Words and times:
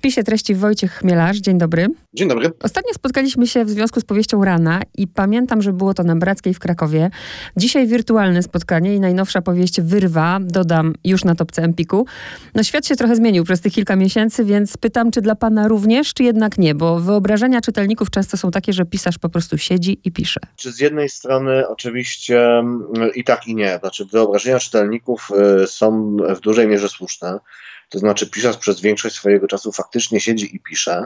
spisie 0.00 0.24
treści 0.24 0.54
Wojciech 0.54 0.92
Chmielarz. 0.92 1.36
Dzień 1.36 1.58
dobry. 1.58 1.86
Dzień 2.14 2.28
dobry. 2.28 2.50
Ostatnio 2.62 2.94
spotkaliśmy 2.94 3.46
się 3.46 3.64
w 3.64 3.70
związku 3.70 4.00
z 4.00 4.04
powieścią 4.04 4.44
Rana 4.44 4.80
i 4.96 5.06
pamiętam, 5.06 5.62
że 5.62 5.72
było 5.72 5.94
to 5.94 6.02
na 6.02 6.16
Brackiej 6.16 6.54
w 6.54 6.58
Krakowie. 6.58 7.10
Dzisiaj 7.56 7.86
wirtualne 7.86 8.42
spotkanie 8.42 8.94
i 8.94 9.00
najnowsza 9.00 9.42
powieść 9.42 9.80
Wyrwa, 9.80 10.38
dodam 10.42 10.94
już 11.04 11.24
na 11.24 11.34
topce 11.34 11.62
Empiku. 11.62 12.06
No 12.54 12.62
świat 12.62 12.86
się 12.86 12.96
trochę 12.96 13.16
zmienił 13.16 13.44
przez 13.44 13.60
tych 13.60 13.72
kilka 13.72 13.96
miesięcy, 13.96 14.44
więc 14.44 14.76
pytam, 14.76 15.10
czy 15.10 15.20
dla 15.20 15.34
pana 15.34 15.68
również, 15.68 16.14
czy 16.14 16.22
jednak 16.22 16.58
nie? 16.58 16.74
Bo 16.74 17.00
wyobrażenia 17.00 17.60
czytelników 17.60 18.10
często 18.10 18.36
są 18.36 18.50
takie, 18.50 18.72
że 18.72 18.84
pisarz 18.84 19.18
po 19.18 19.28
prostu 19.28 19.58
siedzi 19.58 20.00
i 20.04 20.12
pisze. 20.12 20.40
Czy 20.56 20.72
z 20.72 20.80
jednej 20.80 21.08
strony 21.08 21.68
oczywiście 21.68 22.58
mm, 22.58 22.84
i 23.14 23.24
tak 23.24 23.46
i 23.46 23.54
nie. 23.54 23.78
Znaczy 23.80 24.04
wyobrażenia 24.04 24.58
czytelników 24.58 25.28
y, 25.62 25.66
są 25.66 26.16
w 26.36 26.40
dużej 26.40 26.68
mierze 26.68 26.88
słuszne. 26.88 27.38
To 27.90 27.98
znaczy 27.98 28.30
pisarz 28.30 28.56
przez 28.56 28.80
większość 28.80 29.16
swojego 29.16 29.46
czasu 29.46 29.72
faktycznie 29.72 30.20
siedzi 30.20 30.56
i 30.56 30.60
pisze. 30.60 31.04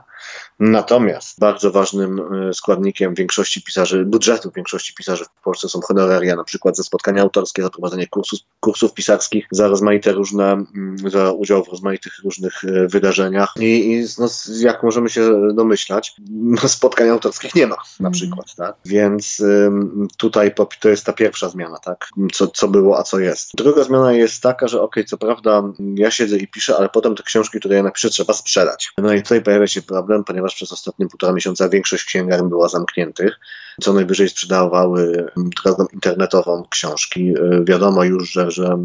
Natomiast 0.60 1.40
bardzo 1.40 1.70
ważnym 1.70 2.20
e, 2.48 2.54
składnikiem 2.54 3.14
większości 3.14 3.62
pisarzy, 3.62 4.04
budżetu 4.04 4.50
większości 4.56 4.94
pisarzy 4.94 5.24
w 5.24 5.42
Polsce 5.44 5.68
są 5.68 5.80
honoraria, 5.80 6.36
na 6.36 6.44
przykład 6.44 6.76
za 6.76 6.82
spotkania 6.82 7.22
autorskie, 7.22 7.62
za 7.62 7.70
prowadzenie 7.70 8.06
kursów, 8.06 8.38
kursów 8.60 8.94
pisarskich, 8.94 9.46
za 9.50 9.68
rozmaite 9.68 10.12
różne, 10.12 10.52
mm, 10.52 10.96
za 11.10 11.32
udział 11.32 11.64
w 11.64 11.68
rozmaitych 11.68 12.12
różnych 12.24 12.64
e, 12.64 12.88
wydarzeniach. 12.88 13.54
I, 13.60 13.92
i 13.92 14.04
no, 14.18 14.28
jak 14.58 14.82
możemy 14.82 15.10
się 15.10 15.52
domyślać, 15.54 16.14
no, 16.62 16.68
spotkań 16.68 17.08
autorskich 17.08 17.54
nie 17.54 17.66
ma 17.66 17.76
na 17.76 18.08
mhm. 18.08 18.12
przykład, 18.12 18.54
tak? 18.56 18.76
Więc 18.84 19.40
ym, 19.40 20.08
tutaj 20.16 20.54
to 20.80 20.88
jest 20.88 21.06
ta 21.06 21.12
pierwsza 21.12 21.48
zmiana, 21.48 21.78
tak? 21.78 22.08
Co, 22.32 22.46
co 22.46 22.68
było, 22.68 22.98
a 22.98 23.02
co 23.02 23.18
jest. 23.18 23.50
Druga 23.54 23.84
zmiana 23.84 24.12
jest 24.12 24.42
taka, 24.42 24.68
że 24.68 24.76
okej, 24.82 25.02
okay, 25.02 25.04
co 25.04 25.18
prawda 25.18 25.62
ja 25.94 26.10
siedzę 26.10 26.36
i 26.36 26.48
piszę, 26.48 26.73
ale 26.78 26.88
potem 26.88 27.16
te 27.16 27.22
książki, 27.22 27.58
które 27.58 27.76
ja 27.76 27.82
napiszę, 27.82 28.10
trzeba 28.10 28.32
sprzedać. 28.32 28.92
No 28.98 29.12
i 29.12 29.22
tutaj 29.22 29.42
pojawia 29.42 29.66
się 29.66 29.82
problem, 29.82 30.24
ponieważ 30.24 30.54
przez 30.54 30.72
ostatnie 30.72 31.08
półtora 31.08 31.32
miesiąca 31.32 31.68
większość 31.68 32.04
księgarni 32.04 32.48
była 32.48 32.68
zamkniętych. 32.68 33.38
Co 33.80 33.92
najwyżej 33.92 34.28
sprzedawały 34.28 35.26
drogą 35.36 35.86
internetową 35.92 36.64
książki. 36.70 37.34
Wiadomo 37.64 38.04
już, 38.04 38.30
że, 38.30 38.50
że 38.50 38.78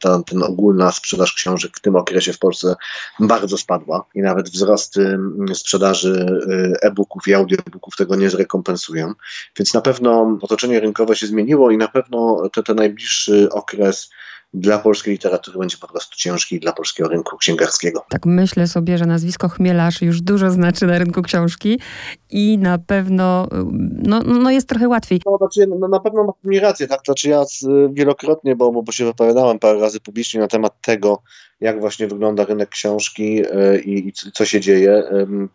ta 0.00 0.22
ten 0.22 0.42
ogólna 0.42 0.92
sprzedaż 0.92 1.34
książek 1.34 1.76
w 1.76 1.80
tym 1.80 1.96
okresie 1.96 2.32
w 2.32 2.38
Polsce 2.38 2.74
bardzo 3.20 3.58
spadła 3.58 4.04
i 4.14 4.20
nawet 4.20 4.48
wzrosty 4.48 5.18
sprzedaży 5.54 6.40
e-booków 6.82 7.28
i 7.28 7.34
audiobooków 7.34 7.96
tego 7.96 8.16
nie 8.16 8.30
zrekompensują. 8.30 9.12
Więc 9.58 9.74
na 9.74 9.80
pewno 9.80 10.38
otoczenie 10.42 10.80
rynkowe 10.80 11.16
się 11.16 11.26
zmieniło 11.26 11.70
i 11.70 11.76
na 11.76 11.88
pewno 11.88 12.42
ten 12.64 12.76
najbliższy 12.76 13.48
okres 13.50 14.10
dla 14.56 14.78
polskiej 14.78 15.12
literatury 15.12 15.58
będzie 15.58 15.76
po 15.76 15.88
prostu 15.88 16.16
ciężki 16.16 16.60
dla 16.60 16.72
polskiego 16.72 17.08
rynku 17.08 17.36
księgarskiego. 17.36 18.04
Tak 18.08 18.26
myślę 18.26 18.66
sobie, 18.66 18.98
że 18.98 19.06
nazwisko 19.06 19.48
Chmielarz 19.48 20.02
już 20.02 20.20
dużo 20.20 20.50
znaczy 20.50 20.86
na 20.86 20.98
rynku 20.98 21.22
książki 21.22 21.80
i 22.30 22.58
na 22.58 22.78
pewno 22.78 23.48
no, 24.02 24.20
no 24.20 24.50
jest 24.50 24.68
trochę 24.68 24.88
łatwiej. 24.88 25.20
No, 25.26 25.36
znaczy, 25.36 25.66
no, 25.80 25.88
na 25.88 26.00
pewno 26.00 26.24
ma 26.24 26.32
mi 26.44 26.60
rację, 26.60 26.86
tak? 26.86 27.00
Znaczy 27.04 27.28
ja 27.28 27.44
wielokrotnie, 27.90 28.56
bo, 28.56 28.82
bo 28.82 28.92
się 28.92 29.04
wypowiadałem 29.04 29.58
parę 29.58 29.80
razy 29.80 30.00
publicznie 30.00 30.40
na 30.40 30.48
temat 30.48 30.80
tego, 30.80 31.22
jak 31.60 31.80
właśnie 31.80 32.06
wygląda 32.06 32.44
rynek 32.44 32.68
książki 32.68 33.42
e, 33.50 33.80
i, 33.80 34.08
i 34.08 34.12
co 34.12 34.44
się 34.44 34.60
dzieje, 34.60 35.02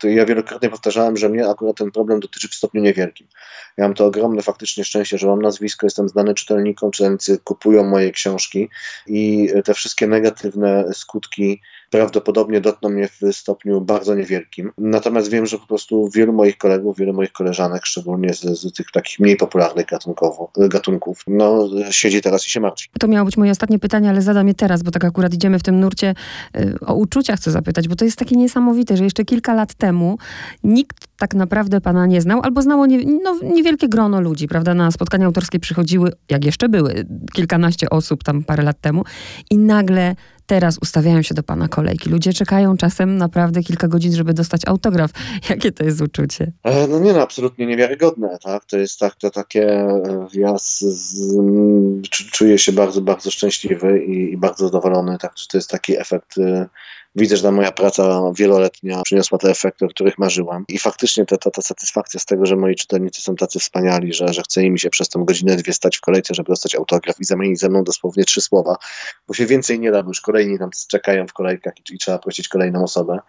ja 0.03 0.25
wielokrotnie 0.25 0.69
powtarzałem, 0.69 1.17
że 1.17 1.29
mnie 1.29 1.47
akurat 1.47 1.77
ten 1.77 1.91
problem 1.91 2.19
dotyczy 2.19 2.47
w 2.47 2.55
stopniu 2.55 2.81
niewielkim. 2.81 3.27
Ja 3.77 3.83
mam 3.83 3.93
to 3.93 4.05
ogromne 4.05 4.41
faktycznie 4.41 4.83
szczęście, 4.83 5.17
że 5.17 5.27
mam 5.27 5.41
nazwisko, 5.41 5.85
jestem 5.85 6.09
znany 6.09 6.33
czytelnikom, 6.33 6.91
czytelnicy 6.91 7.39
kupują 7.43 7.83
moje 7.83 8.11
książki 8.11 8.69
i 9.07 9.49
te 9.65 9.73
wszystkie 9.73 10.07
negatywne 10.07 10.85
skutki 10.93 11.61
prawdopodobnie 11.91 12.61
dotkną 12.61 12.89
mnie 12.89 13.07
w 13.07 13.35
stopniu 13.35 13.81
bardzo 13.81 14.15
niewielkim. 14.15 14.71
Natomiast 14.77 15.29
wiem, 15.29 15.45
że 15.45 15.57
po 15.57 15.67
prostu 15.67 16.09
wielu 16.15 16.33
moich 16.33 16.57
kolegów, 16.57 16.97
wielu 16.97 17.13
moich 17.13 17.31
koleżanek, 17.31 17.85
szczególnie 17.85 18.33
z, 18.33 18.41
z 18.41 18.73
tych 18.73 18.91
takich 18.91 19.19
mniej 19.19 19.37
popularnych 19.37 19.85
gatunków, 20.69 21.23
no, 21.27 21.69
siedzi 21.89 22.21
teraz 22.21 22.47
i 22.47 22.49
się 22.49 22.59
martwi. 22.59 22.89
To 22.99 23.07
miało 23.07 23.25
być 23.25 23.37
moje 23.37 23.51
ostatnie 23.51 23.79
pytanie, 23.79 24.09
ale 24.09 24.21
zadam 24.21 24.47
je 24.47 24.53
teraz, 24.53 24.83
bo 24.83 24.91
tak 24.91 25.05
akurat 25.05 25.33
idziemy 25.33 25.59
w 25.59 25.63
tym 25.63 25.79
nurcie. 25.79 26.13
Y, 26.55 26.75
o 26.85 26.93
uczucia 26.93 27.35
chcę 27.35 27.51
zapytać, 27.51 27.87
bo 27.87 27.95
to 27.95 28.05
jest 28.05 28.17
takie 28.17 28.35
niesamowite, 28.35 28.97
że 28.97 29.03
jeszcze 29.03 29.25
kilka 29.25 29.53
lat 29.53 29.73
temu 29.73 30.17
nikt 30.63 31.07
tak 31.17 31.33
naprawdę 31.33 31.81
pana 31.81 32.05
nie 32.05 32.21
znał, 32.21 32.41
albo 32.43 32.61
znało 32.61 32.85
nie, 32.85 33.05
no, 33.23 33.39
niewielkie 33.43 33.89
grono 33.89 34.21
ludzi, 34.21 34.47
prawda? 34.47 34.73
Na 34.73 34.91
spotkania 34.91 35.25
autorskie 35.25 35.59
przychodziły, 35.59 36.11
jak 36.29 36.45
jeszcze 36.45 36.69
były, 36.69 37.05
kilkanaście 37.33 37.89
osób 37.89 38.23
tam 38.23 38.43
parę 38.43 38.63
lat 38.63 38.81
temu 38.81 39.03
i 39.49 39.57
nagle 39.57 40.15
teraz 40.51 40.77
ustawiają 40.81 41.21
się 41.21 41.33
do 41.33 41.43
pana 41.43 41.67
kolejki. 41.67 42.09
Ludzie 42.09 42.33
czekają 42.33 42.77
czasem 42.77 43.17
naprawdę 43.17 43.63
kilka 43.63 43.87
godzin, 43.87 44.15
żeby 44.15 44.33
dostać 44.33 44.61
autograf. 44.67 45.11
Jakie 45.49 45.71
to 45.71 45.83
jest 45.83 46.01
uczucie? 46.01 46.51
E, 46.63 46.87
no 46.87 46.99
nie 46.99 47.13
no, 47.13 47.21
absolutnie 47.21 47.65
niewiarygodne, 47.65 48.37
tak? 48.43 48.65
To 48.65 48.77
jest 48.77 48.99
tak, 48.99 49.15
to 49.15 49.29
takie, 49.29 49.71
e, 49.71 50.27
ja 50.33 50.57
z, 50.57 50.79
z, 50.79 51.37
czuję 52.09 52.57
się 52.57 52.71
bardzo, 52.71 53.01
bardzo 53.01 53.31
szczęśliwy 53.31 54.03
i, 54.03 54.33
i 54.33 54.37
bardzo 54.37 54.65
zadowolony, 54.65 55.17
tak? 55.17 55.33
To 55.51 55.57
jest 55.57 55.69
taki 55.69 55.99
efekt 55.99 56.37
e, 56.37 56.69
widzę, 57.15 57.37
że 57.37 57.43
ta 57.43 57.51
moja 57.51 57.71
praca 57.71 58.21
wieloletnia 58.35 59.01
przyniosła 59.03 59.37
te 59.37 59.49
efekty, 59.49 59.85
o 59.85 59.87
których 59.87 60.17
marzyłam. 60.17 60.65
I 60.67 60.79
faktycznie 60.79 61.25
ta, 61.25 61.37
ta, 61.37 61.51
ta 61.51 61.61
satysfakcja 61.61 62.19
z 62.19 62.25
tego, 62.25 62.45
że 62.45 62.55
moi 62.55 62.75
czytelnicy 62.75 63.21
są 63.21 63.35
tacy 63.35 63.59
wspaniali, 63.59 64.13
że, 64.13 64.33
że 64.33 64.41
chce 64.41 64.69
mi 64.69 64.79
się 64.79 64.89
przez 64.89 65.09
tą 65.09 65.25
godzinę, 65.25 65.55
dwie 65.55 65.73
stać 65.73 65.97
w 65.97 66.01
kolejce, 66.01 66.33
żeby 66.33 66.47
dostać 66.47 66.75
autograf 66.75 67.19
i 67.19 67.25
zamienić 67.25 67.59
ze 67.59 67.69
mną 67.69 67.83
dosłownie 67.83 68.23
trzy 68.23 68.41
słowa, 68.41 68.77
bo 69.27 69.33
się 69.33 69.45
więcej 69.45 69.79
nie 69.79 69.91
da, 69.91 70.03
bo 70.03 70.09
już 70.09 70.21
kolejni 70.21 70.59
tam 70.59 70.69
czekają 70.87 71.27
w 71.27 71.33
kolejkach 71.33 71.73
i, 71.79 71.95
i 71.95 71.97
trzeba 71.97 72.19
prosić 72.19 72.47
kolejną 72.47 72.83
osobę. 72.83 73.19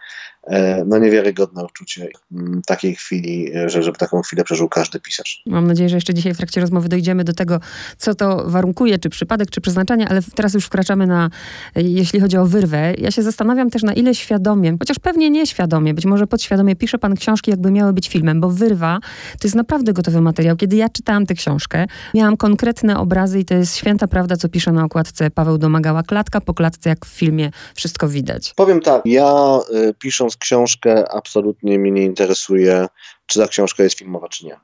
E, 0.46 0.84
no 0.86 0.98
niewiarygodne 0.98 1.64
uczucie 1.64 2.08
mm, 2.32 2.62
takiej 2.66 2.94
chwili, 2.94 3.52
że, 3.66 3.82
żeby 3.82 3.98
taką 3.98 4.22
chwilę 4.22 4.44
przeżył 4.44 4.68
każdy 4.68 5.00
pisarz. 5.00 5.42
Mam 5.46 5.66
nadzieję, 5.66 5.88
że 5.88 5.96
jeszcze 5.96 6.14
dzisiaj 6.14 6.34
w 6.34 6.36
trakcie 6.36 6.60
rozmowy 6.60 6.88
dojdziemy 6.88 7.24
do 7.24 7.32
tego, 7.32 7.60
co 7.98 8.14
to 8.14 8.44
warunkuje, 8.50 8.98
czy 8.98 9.10
przypadek, 9.10 9.50
czy 9.50 9.60
przeznaczenie, 9.60 10.08
ale 10.08 10.20
teraz 10.34 10.54
już 10.54 10.66
wkraczamy 10.66 11.06
na, 11.06 11.30
jeśli 11.76 12.20
chodzi 12.20 12.36
o 12.36 12.46
wyrwę. 12.46 12.94
Ja 12.98 13.10
się 13.10 13.22
zastanawiam 13.22 13.70
też 13.72 13.82
na 13.82 13.92
ile 13.92 14.14
świadomie, 14.14 14.76
chociaż 14.78 14.98
pewnie 14.98 15.30
nieświadomie, 15.30 15.94
być 15.94 16.04
może 16.04 16.26
podświadomie 16.26 16.76
pisze 16.76 16.98
pan 16.98 17.14
książki, 17.14 17.50
jakby 17.50 17.70
miały 17.70 17.92
być 17.92 18.08
filmem, 18.08 18.40
bo 18.40 18.50
wyrwa 18.50 18.98
to 19.40 19.46
jest 19.48 19.54
naprawdę 19.54 19.92
gotowy 19.92 20.20
materiał. 20.20 20.56
Kiedy 20.56 20.76
ja 20.76 20.88
czytałam 20.88 21.26
tę 21.26 21.34
książkę, 21.34 21.86
miałam 22.14 22.36
konkretne 22.36 22.98
obrazy 22.98 23.40
i 23.40 23.44
to 23.44 23.54
jest 23.54 23.76
święta 23.76 24.08
prawda, 24.08 24.36
co 24.36 24.48
pisze 24.48 24.72
na 24.72 24.84
okładce 24.84 25.30
Paweł 25.30 25.58
Domagała. 25.58 26.02
Klatka 26.02 26.40
po 26.40 26.54
klatce, 26.54 26.90
jak 26.90 27.06
w 27.06 27.08
filmie, 27.08 27.50
wszystko 27.74 28.08
widać. 28.08 28.54
Powiem 28.56 28.80
tak, 28.80 29.02
ja 29.04 29.58
y, 29.74 29.94
pisząc 29.98 30.36
książkę 30.36 31.12
absolutnie 31.12 31.78
mnie 31.78 31.90
nie 31.90 32.04
interesuje, 32.04 32.86
czy 33.26 33.38
ta 33.38 33.48
książka 33.48 33.82
jest 33.82 33.98
filmowa, 33.98 34.28
czy 34.28 34.46
nie. 34.46 34.56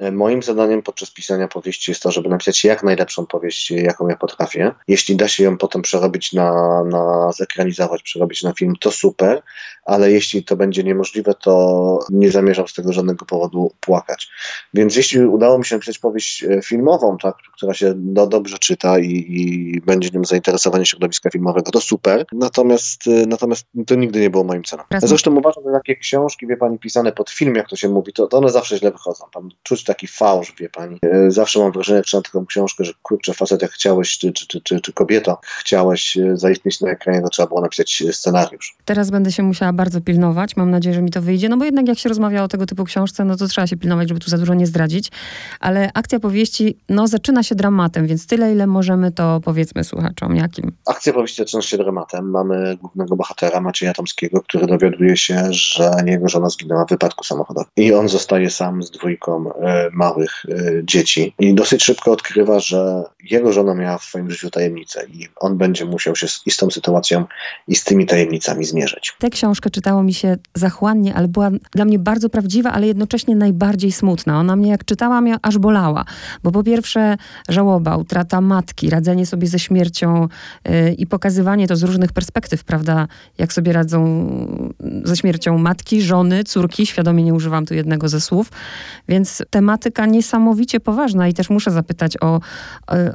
E, 0.00 0.12
moim 0.12 0.42
zadaniem 0.42 0.82
podczas 0.82 1.10
pisania 1.10 1.48
powieści 1.48 1.90
jest 1.90 2.02
to, 2.02 2.10
żeby 2.10 2.28
napisać 2.28 2.64
jak 2.64 2.82
najlepszą 2.82 3.26
powieść, 3.26 3.70
jaką 3.70 4.08
ja 4.08 4.16
potrafię. 4.16 4.74
Jeśli 4.88 5.16
da 5.16 5.28
się 5.28 5.44
ją 5.44 5.58
potem 5.58 5.82
przerobić 5.82 6.32
na, 6.32 6.82
na 6.84 7.32
zekranizować, 7.32 8.02
przerobić 8.02 8.42
na 8.42 8.52
film, 8.52 8.74
to 8.80 8.90
super, 8.90 9.42
ale 9.84 10.12
jeśli 10.12 10.44
to 10.44 10.56
będzie 10.56 10.84
niemożliwe, 10.84 11.34
to 11.34 11.98
nie 12.10 12.30
zamierzam 12.30 12.68
z 12.68 12.74
tego 12.74 12.92
żadnego 12.92 13.26
powodu 13.26 13.72
płakać. 13.80 14.28
Więc 14.74 14.96
jeśli 14.96 15.20
udało 15.20 15.58
mi 15.58 15.64
się 15.64 15.76
napisać 15.76 15.98
powieść 15.98 16.44
e, 16.44 16.62
filmową, 16.62 17.16
tak, 17.22 17.34
która 17.56 17.74
się 17.74 17.92
do, 17.96 18.26
dobrze 18.26 18.58
czyta 18.58 18.98
i, 18.98 19.10
i 19.28 19.80
będzie 19.80 20.10
nią 20.10 20.24
zainteresowanie 20.24 20.86
środowiska 20.86 21.30
filmowego, 21.30 21.70
to 21.70 21.80
super. 21.80 22.24
Natomiast, 22.32 23.06
e, 23.06 23.26
natomiast 23.26 23.66
to 23.86 23.94
nigdy 23.94 24.20
nie 24.20 24.30
było 24.30 24.44
moim 24.44 24.64
celem. 24.64 24.86
Zresztą 24.98 25.36
uważam, 25.36 25.64
że 25.66 25.72
takie 25.72 25.96
książki, 25.96 26.46
wie 26.46 26.56
pani, 26.56 26.78
pisane 26.78 27.12
pod 27.12 27.30
film, 27.30 27.54
jak 27.54 27.68
to 27.68 27.76
się 27.76 27.88
mówi, 27.88 28.12
to, 28.12 28.26
to 28.26 28.38
one 28.38 28.50
zawsze 28.50 28.78
źle 28.78 28.90
wychodzą. 28.90 29.24
Tam 29.32 29.48
czuć 29.62 29.84
taki 29.90 30.06
fałsz, 30.06 30.54
wie 30.58 30.68
pani. 30.68 30.98
E, 31.02 31.30
zawsze 31.30 31.58
mam 31.58 31.72
wrażenie, 31.72 32.02
czytam 32.02 32.22
taką 32.22 32.46
książkę, 32.46 32.84
że 32.84 32.92
kurczę, 33.02 33.34
facet 33.34 33.62
jak 33.62 33.70
chciałeś, 33.70 34.18
czy, 34.18 34.32
czy, 34.32 34.46
czy, 34.46 34.60
czy, 34.60 34.80
czy 34.80 34.92
kobieto, 34.92 35.40
chciałeś 35.58 36.16
e, 36.16 36.36
zaistnieć 36.36 36.80
na 36.80 36.90
ekranie, 36.90 37.22
to 37.22 37.28
trzeba 37.28 37.48
było 37.48 37.60
napisać 37.60 38.02
e, 38.08 38.12
scenariusz. 38.12 38.76
Teraz 38.84 39.10
będę 39.10 39.32
się 39.32 39.42
musiała 39.42 39.72
bardzo 39.72 40.00
pilnować, 40.00 40.56
mam 40.56 40.70
nadzieję, 40.70 40.94
że 40.94 41.02
mi 41.02 41.10
to 41.10 41.22
wyjdzie, 41.22 41.48
no 41.48 41.56
bo 41.56 41.64
jednak 41.64 41.88
jak 41.88 41.98
się 41.98 42.08
rozmawia 42.08 42.44
o 42.44 42.48
tego 42.48 42.66
typu 42.66 42.84
książce, 42.84 43.24
no 43.24 43.36
to 43.36 43.48
trzeba 43.48 43.66
się 43.66 43.76
pilnować, 43.76 44.08
żeby 44.08 44.20
tu 44.20 44.30
za 44.30 44.38
dużo 44.38 44.54
nie 44.54 44.66
zdradzić, 44.66 45.10
ale 45.60 45.90
akcja 45.94 46.20
powieści, 46.20 46.76
no 46.88 47.08
zaczyna 47.08 47.42
się 47.42 47.54
dramatem, 47.54 48.06
więc 48.06 48.26
tyle, 48.26 48.52
ile 48.52 48.66
możemy, 48.66 49.12
to 49.12 49.40
powiedzmy 49.44 49.84
słuchaczom, 49.84 50.36
jakim? 50.36 50.72
Akcja 50.86 51.12
powieści 51.12 51.36
zaczyna 51.36 51.62
się 51.62 51.78
dramatem. 51.78 52.30
Mamy 52.30 52.76
głównego 52.76 53.16
bohatera 53.16 53.60
Macieja 53.60 53.92
Tomskiego, 53.92 54.40
który 54.40 54.66
dowiaduje 54.66 55.16
się, 55.16 55.52
że 55.52 55.90
jego 56.06 56.28
żona 56.28 56.48
zginęła 56.48 56.84
w 56.84 56.88
wypadku 56.88 57.24
samochodowym 57.24 57.70
i 57.76 57.94
on 57.94 58.08
zostaje 58.08 58.50
sam 58.50 58.82
z 58.82 58.90
dwójką 58.90 59.50
małych 59.92 60.30
dzieci 60.82 61.34
i 61.38 61.54
dosyć 61.54 61.84
szybko 61.84 62.12
odkrywa, 62.12 62.60
że 62.60 63.02
jego 63.30 63.52
żona 63.52 63.74
miała 63.74 63.98
w 63.98 64.04
swoim 64.04 64.30
życiu 64.30 64.50
tajemnicę 64.50 65.06
i 65.06 65.28
on 65.36 65.58
będzie 65.58 65.84
musiał 65.84 66.16
się 66.16 66.28
z, 66.28 66.42
i 66.46 66.50
z 66.50 66.56
tą 66.56 66.70
sytuacją 66.70 67.24
i 67.68 67.76
z 67.76 67.84
tymi 67.84 68.06
tajemnicami 68.06 68.64
zmierzyć. 68.64 69.16
Tę 69.18 69.30
książkę 69.30 69.70
czytało 69.70 70.02
mi 70.02 70.14
się 70.14 70.36
zachłannie, 70.54 71.14
ale 71.14 71.28
była 71.28 71.50
dla 71.72 71.84
mnie 71.84 71.98
bardzo 71.98 72.30
prawdziwa, 72.30 72.72
ale 72.72 72.86
jednocześnie 72.86 73.36
najbardziej 73.36 73.92
smutna. 73.92 74.40
Ona 74.40 74.56
mnie 74.56 74.70
jak 74.70 74.84
czytałam, 74.84 75.26
aż 75.42 75.58
bolała, 75.58 76.04
bo 76.42 76.52
po 76.52 76.62
pierwsze 76.62 77.16
żałoba, 77.48 77.96
utrata 77.96 78.40
matki, 78.40 78.90
radzenie 78.90 79.26
sobie 79.26 79.46
ze 79.46 79.58
śmiercią 79.58 80.28
yy, 80.64 80.92
i 80.92 81.06
pokazywanie 81.06 81.68
to 81.68 81.76
z 81.76 81.82
różnych 81.82 82.12
perspektyw, 82.12 82.64
prawda, 82.64 83.08
jak 83.38 83.52
sobie 83.52 83.72
radzą 83.72 84.00
ze 85.04 85.16
śmiercią 85.16 85.58
matki, 85.58 86.02
żony, 86.02 86.44
córki, 86.44 86.86
świadomie 86.86 87.24
nie 87.24 87.34
używam 87.34 87.66
tu 87.66 87.74
jednego 87.74 88.08
ze 88.08 88.20
słów, 88.20 88.52
więc 89.08 89.42
tematyka 89.60 90.06
niesamowicie 90.06 90.80
poważna 90.80 91.28
i 91.28 91.34
też 91.34 91.50
muszę 91.50 91.70
zapytać 91.70 92.16
o, 92.20 92.40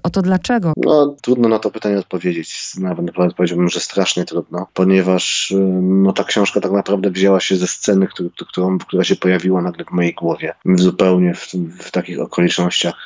o 0.04 0.10
to 0.10 0.22
dlaczego. 0.22 0.74
No, 0.78 1.16
trudno 1.22 1.50
na 1.50 1.60
to 1.60 1.72
pytanie 1.72 2.00
odpowiedzieć, 2.00 2.76
nawet 2.80 3.06
powiedziałbym, 3.36 3.70
że 3.70 3.80
strasznie 3.80 4.26
trudno, 4.26 4.68
ponieważ 4.74 5.54
no, 5.82 6.14
ta 6.14 6.24
książka 6.24 6.62
tak 6.62 6.72
naprawdę 6.72 7.12
wzięła 7.12 7.40
się 7.40 7.56
ze 7.56 7.68
sceny, 7.68 8.08
który, 8.08 8.30
którą, 8.50 8.78
która 8.78 9.04
się 9.04 9.16
pojawiła 9.16 9.62
nagle 9.62 9.86
w 9.86 9.92
mojej 9.92 10.14
głowie, 10.14 10.54
zupełnie 10.76 11.34
w, 11.34 11.54
w 11.80 11.92
takich 11.92 12.20
okolicznościach 12.20 13.06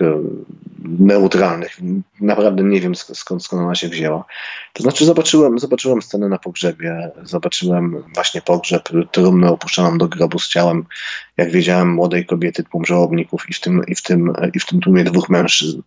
neutralnych. 1.00 1.78
Naprawdę 2.22 2.64
nie 2.64 2.82
wiem 2.82 2.96
skąd, 2.96 3.44
skąd 3.44 3.62
ona 3.64 3.76
się 3.76 3.90
wzięła. 3.90 4.26
To 4.74 4.84
znaczy 4.84 5.06
zobaczyłem, 5.06 5.60
zobaczyłem 5.60 6.02
scenę 6.02 6.30
na 6.30 6.38
pogrzebie, 6.38 7.12
zobaczyłem 7.24 8.04
właśnie 8.16 8.42
pogrzeb, 8.42 8.90
trumnę 9.12 9.52
opuszczoną 9.52 9.98
do 9.98 10.08
grobu 10.08 10.40
z 10.40 10.48
ciałem, 10.48 10.86
jak 11.38 11.52
wiedziałem, 11.52 11.94
młodej 11.94 12.26
kobiety, 12.26 12.64
tłum 12.64 12.86
żałobników 13.30 13.50
i 13.50 13.54
w 13.54 13.60
tym, 13.60 13.82
i 13.88 13.96
w 13.96 14.02
tym, 14.02 14.34
i 14.54 14.60
w 14.60 14.66
tym 14.66 14.80
tłumie 14.80 15.04
dwóch 15.04 15.30
mężczyzn. 15.30 15.82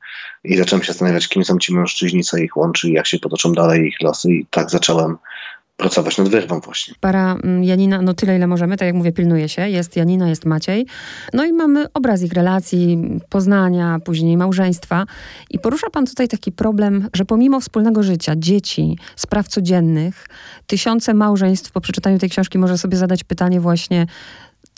I 0.44 0.56
zacząłem 0.56 0.82
się 0.82 0.92
zastanawiać, 0.92 1.28
kim 1.28 1.44
są 1.44 1.58
ci 1.58 1.74
mężczyźni, 1.74 2.24
co 2.24 2.36
ich 2.36 2.56
łączy 2.56 2.88
i 2.88 2.92
jak 2.92 3.06
się 3.06 3.18
potoczą 3.18 3.52
dalej 3.52 3.88
ich 3.88 4.00
losy 4.00 4.30
i 4.30 4.46
tak 4.50 4.70
zacząłem 4.70 5.16
pracować 5.76 6.18
nad 6.18 6.28
wyrwą 6.28 6.60
właśnie. 6.60 6.94
Para 7.00 7.34
mm, 7.34 7.64
Janina, 7.64 8.02
no 8.02 8.14
tyle 8.14 8.36
ile 8.36 8.46
możemy, 8.46 8.76
tak 8.76 8.86
jak 8.86 8.94
mówię, 8.94 9.12
pilnuje 9.12 9.48
się. 9.48 9.68
Jest 9.68 9.96
Janina, 9.96 10.28
jest 10.28 10.44
Maciej. 10.44 10.86
No 11.32 11.44
i 11.44 11.52
mamy 11.52 11.86
obraz 11.94 12.22
ich 12.22 12.32
relacji, 12.32 12.98
poznania, 13.28 13.98
później 14.04 14.36
małżeństwa. 14.36 15.04
I 15.50 15.58
porusza 15.58 15.90
pan 15.90 16.06
tutaj 16.06 16.28
taki 16.28 16.52
problem, 16.52 17.08
że 17.12 17.24
pomimo 17.24 17.60
wspólnego 17.60 18.02
życia, 18.02 18.32
dzieci, 18.36 18.98
spraw 19.16 19.48
codziennych, 19.48 20.26
tysiące 20.66 21.14
małżeństw 21.14 21.72
po 21.72 21.80
przeczytaniu 21.80 22.18
tej 22.18 22.30
książki 22.30 22.58
może 22.58 22.78
sobie 22.78 22.96
zadać 22.96 23.24
pytanie 23.24 23.60
właśnie, 23.60 24.06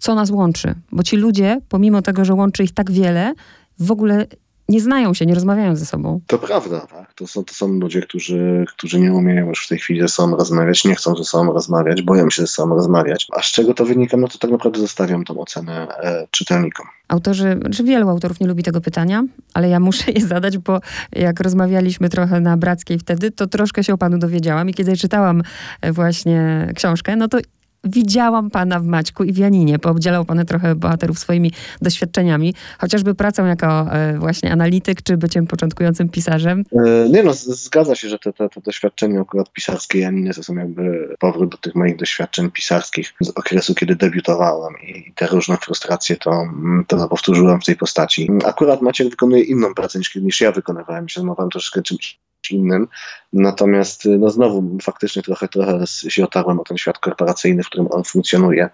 co 0.05 0.15
nas 0.15 0.31
łączy. 0.31 0.75
Bo 0.93 1.03
ci 1.03 1.17
ludzie, 1.17 1.61
pomimo 1.69 2.03
tego, 2.03 2.25
że 2.25 2.35
łączy 2.35 2.65
ich 2.65 2.75
tak 2.75 2.91
wiele, 2.91 3.35
w 3.79 3.91
ogóle 3.91 4.27
nie 4.69 4.81
znają 4.81 5.15
się, 5.15 5.27
nie 5.27 5.35
rozmawiają 5.35 5.77
ze 5.77 5.87
sobą. 5.87 6.21
To 6.27 6.39
prawda, 6.39 6.81
tak. 6.81 7.15
To 7.15 7.27
są, 7.27 7.45
to 7.45 7.55
są 7.55 7.69
ludzie, 7.69 8.03
którzy, 8.03 8.65
którzy 8.69 9.01
nie 9.01 9.13
umieją 9.13 9.49
już 9.49 9.67
w 9.67 9.69
tej 9.69 9.79
chwili 9.79 10.01
ze 10.01 10.09
sobą 10.09 10.37
rozmawiać, 10.37 10.85
nie 10.85 10.95
chcą 10.95 11.17
ze 11.17 11.25
sobą 11.25 11.53
rozmawiać, 11.53 12.03
boją 12.03 12.31
się 12.31 12.43
ze 12.43 12.49
sobą 12.49 12.75
rozmawiać. 12.75 13.27
A 13.33 13.43
z 13.43 13.47
czego 13.47 13.75
to 13.75 13.85
wynika, 13.85 14.17
no 14.17 14.29
to 14.29 14.39
tak 14.39 14.51
naprawdę 14.51 14.81
zostawiam 14.81 15.25
tą 15.25 15.41
ocenę 15.41 15.89
e, 15.89 16.27
czytelnikom. 16.31 16.87
Autorzy, 17.09 17.61
czy 17.73 17.85
wielu 17.85 18.09
autorów 18.09 18.41
nie 18.41 18.47
lubi 18.47 18.63
tego 18.63 18.81
pytania, 18.81 19.25
ale 19.55 19.69
ja 19.69 19.81
muszę 19.81 20.13
je 20.13 20.27
zadać, 20.27 20.59
bo 20.59 20.81
jak 21.13 21.41
rozmawialiśmy 21.41 22.09
trochę 22.09 22.41
na 22.41 22.57
Brackiej 22.57 22.99
wtedy, 22.99 23.31
to 23.31 23.47
troszkę 23.47 23.85
się 23.85 23.95
o 23.95 23.99
panu 23.99 24.19
dowiedziałam 24.19 24.69
i 24.69 24.75
kiedy 24.75 24.97
czytałam 24.97 25.43
e, 25.81 25.93
właśnie 25.93 26.69
książkę, 26.75 27.17
no 27.17 27.29
to 27.29 27.39
widziałam 27.85 28.51
pana 28.51 28.81
w 28.81 28.87
Maćku 28.87 29.25
i 29.25 29.33
w 29.33 29.39
Janinie. 29.39 29.79
Poobdzielał 29.79 30.25
pan 30.25 30.47
trochę 30.47 30.75
bohaterów 30.75 31.19
swoimi 31.19 31.53
doświadczeniami, 31.83 32.55
chociażby 32.79 33.15
pracą 33.15 33.47
jako 33.47 33.67
e, 33.93 34.19
właśnie 34.19 34.53
analityk, 34.53 35.03
czy 35.03 35.17
byciem 35.17 35.47
początkującym 35.47 36.09
pisarzem. 36.09 36.65
E, 36.73 37.09
nie 37.09 37.23
no, 37.23 37.33
zgadza 37.35 37.95
się, 37.95 38.09
że 38.09 38.19
te, 38.19 38.33
te, 38.33 38.49
te 38.49 38.61
doświadczenia 38.61 39.21
akurat 39.21 39.53
pisarskie 39.53 39.99
Janiny 39.99 40.35
to 40.35 40.43
są 40.43 40.55
jakby 40.55 41.15
powrót 41.19 41.51
do 41.51 41.59
tych 41.59 41.75
moich 41.75 41.97
doświadczeń 41.97 42.51
pisarskich 42.51 43.15
z 43.21 43.31
okresu, 43.31 43.75
kiedy 43.75 43.97
debiutowałem 43.97 44.75
i 44.83 45.13
te 45.15 45.27
różne 45.27 45.57
frustracje 45.57 46.17
to, 46.17 46.31
mm, 46.31 46.85
to 46.89 47.09
powtórzyłem 47.09 47.61
w 47.61 47.65
tej 47.65 47.77
postaci. 47.77 48.31
Akurat 48.45 48.83
Maciek 48.83 49.09
wykonuje 49.09 49.43
inną 49.43 49.75
pracę 49.75 49.99
niż, 49.99 50.15
niż 50.15 50.41
ja 50.41 50.53
wykonywałem. 50.53 51.09
Się 51.09 51.21
zajmowałem 51.21 51.51
troszeczkę 51.51 51.83
czymś 51.83 52.19
innym. 52.51 52.89
Natomiast 53.33 54.05
no 54.19 54.31
znowu 54.31 54.79
faktycznie 54.83 55.23
trochę, 55.23 55.49
trochę 55.49 55.85
się 55.87 56.25
otarłem 56.25 56.61
o 56.61 56.65
ten 56.65 56.77
świat 56.77 56.99
korporacyjny, 56.99 57.63
w 57.63 57.67
którym 57.67 57.89
on 57.91 58.05
funkcjonuje, 58.05 58.69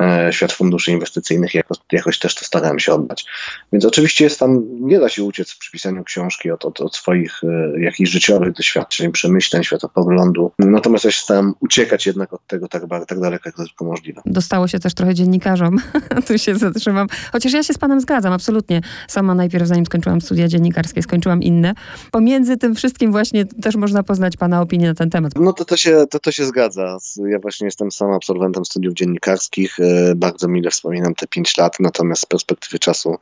e, 0.00 0.32
świat 0.32 0.52
funduszy 0.52 0.90
inwestycyjnych, 0.90 1.54
jako, 1.54 1.74
jakoś 1.92 2.18
też 2.18 2.34
to 2.34 2.44
starałem 2.44 2.78
się 2.78 2.92
oddać. 2.92 3.24
Więc 3.72 3.84
oczywiście 3.84 4.24
jest 4.24 4.38
tam, 4.38 4.62
nie 4.80 5.00
da 5.00 5.08
się 5.08 5.22
uciec 5.22 5.54
przy 5.54 5.72
pisaniu 5.72 6.04
książki 6.04 6.50
od, 6.50 6.64
od, 6.64 6.80
od 6.80 6.96
swoich 6.96 7.40
e, 7.44 7.80
jakichś 7.80 8.10
życiowych 8.10 8.52
doświadczeń, 8.52 9.12
przemyśleń, 9.12 9.64
światopoglądu. 9.64 10.52
Natomiast 10.58 11.04
ja 11.04 11.10
się 11.10 11.22
starałem 11.22 11.54
uciekać 11.60 12.06
jednak 12.06 12.32
od 12.32 12.46
tego 12.46 12.68
tak, 12.68 12.82
tak 13.08 13.20
daleko, 13.20 13.48
jak 13.48 13.56
to 13.56 13.64
tylko 13.64 13.84
możliwe. 13.84 14.22
Dostało 14.26 14.68
się 14.68 14.78
też 14.78 14.94
trochę 14.94 15.14
dziennikarzom, 15.14 15.76
tu 16.26 16.38
się 16.38 16.54
zatrzymam. 16.54 17.06
Chociaż 17.32 17.52
ja 17.52 17.62
się 17.62 17.74
z 17.74 17.78
panem 17.78 18.00
zgadzam, 18.00 18.32
absolutnie. 18.32 18.80
Sama 19.08 19.34
najpierw, 19.34 19.66
zanim 19.66 19.86
skończyłam 19.86 20.20
studia 20.20 20.48
dziennikarskie, 20.48 21.02
skończyłam 21.02 21.42
inne. 21.42 21.74
Pomiędzy 22.10 22.56
tym 22.56 22.74
wszystkim 22.74 23.11
właśnie 23.12 23.44
też 23.44 23.76
można 23.76 24.02
poznać 24.02 24.36
Pana 24.36 24.60
opinię 24.60 24.88
na 24.88 24.94
ten 24.94 25.10
temat. 25.10 25.32
No 25.36 25.52
to 25.52 25.64
to 25.64 25.76
się, 25.76 26.04
to, 26.10 26.18
to 26.20 26.32
się 26.32 26.44
zgadza. 26.44 26.98
Ja 27.26 27.38
właśnie 27.38 27.64
jestem 27.64 27.92
sam 27.92 28.10
absolwentem 28.10 28.64
studiów 28.64 28.94
dziennikarskich. 28.94 29.80
E, 29.80 30.14
bardzo 30.14 30.48
mile 30.48 30.70
wspominam 30.70 31.14
te 31.14 31.26
pięć 31.26 31.56
lat, 31.56 31.76
natomiast 31.80 32.22
z 32.22 32.26
perspektywy 32.26 32.78
czasu 32.78 33.16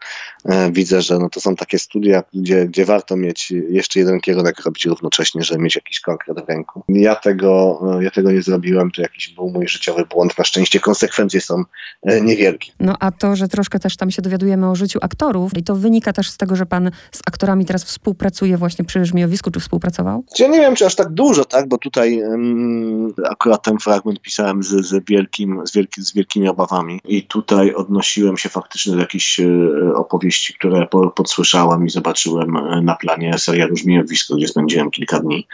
e, 0.44 0.72
widzę, 0.72 1.02
że 1.02 1.18
no 1.18 1.28
to 1.28 1.40
są 1.40 1.56
takie 1.56 1.78
studia, 1.78 2.22
gdzie, 2.34 2.66
gdzie 2.66 2.84
warto 2.84 3.16
mieć 3.16 3.50
jeszcze 3.50 3.98
jeden 3.98 4.20
kierunek 4.20 4.60
robić 4.60 4.86
równocześnie, 4.86 5.42
żeby 5.42 5.62
mieć 5.62 5.74
jakiś 5.74 6.00
konkret 6.00 6.44
w 6.46 6.48
ręku. 6.48 6.82
Ja 6.88 7.16
tego, 7.16 7.80
e, 7.98 8.04
ja 8.04 8.10
tego 8.10 8.32
nie 8.32 8.42
zrobiłem, 8.42 8.90
to 8.90 9.02
jakiś 9.02 9.28
był 9.28 9.50
mój 9.50 9.68
życiowy 9.68 10.04
błąd. 10.06 10.38
Na 10.38 10.44
szczęście 10.44 10.80
konsekwencje 10.80 11.40
są 11.40 11.62
niewielkie. 12.22 12.72
No 12.80 12.96
a 13.00 13.12
to, 13.12 13.36
że 13.36 13.48
troszkę 13.48 13.78
też 13.78 13.96
tam 13.96 14.10
się 14.10 14.22
dowiadujemy 14.22 14.70
o 14.70 14.74
życiu 14.74 14.98
aktorów 15.02 15.56
i 15.56 15.62
to 15.62 15.76
wynika 15.76 16.12
też 16.12 16.30
z 16.30 16.36
tego, 16.36 16.56
że 16.56 16.66
Pan 16.66 16.90
z 17.12 17.20
aktorami 17.26 17.64
teraz 17.64 17.84
współpracuje 17.84 18.56
właśnie 18.56 18.84
przy 18.84 19.04
Żmijowisku, 19.04 19.50
czy 19.50 19.60
współpracuje 19.60 19.79
współpracował? 19.80 20.24
Ja 20.38 20.48
nie 20.48 20.60
wiem, 20.60 20.74
czy 20.74 20.86
aż 20.86 20.94
tak 20.94 21.12
dużo, 21.12 21.44
tak, 21.44 21.68
bo 21.68 21.78
tutaj 21.78 22.22
um, 22.22 23.14
akurat 23.30 23.62
ten 23.62 23.78
fragment 23.78 24.20
pisałem 24.20 24.62
z, 24.62 24.68
z, 24.68 25.04
wielkim, 25.08 25.62
z, 25.66 25.72
wielki, 25.72 26.02
z 26.02 26.14
wielkimi 26.14 26.48
obawami 26.48 27.00
i 27.04 27.22
tutaj 27.22 27.74
odnosiłem 27.74 28.36
się 28.36 28.48
faktycznie 28.48 28.92
do 28.92 29.00
jakichś 29.00 29.40
e, 29.40 29.46
opowieści, 29.94 30.54
które 30.54 30.86
po, 30.86 31.10
podsłyszałem 31.10 31.86
i 31.86 31.90
zobaczyłem 31.90 32.56
e, 32.56 32.82
na 32.82 32.94
planie 32.94 33.38
serialu 33.38 33.76
Żmijowisko, 33.76 34.36
gdzie 34.36 34.48
spędziłem 34.48 34.90
kilka 34.90 35.20
dni. 35.20 35.46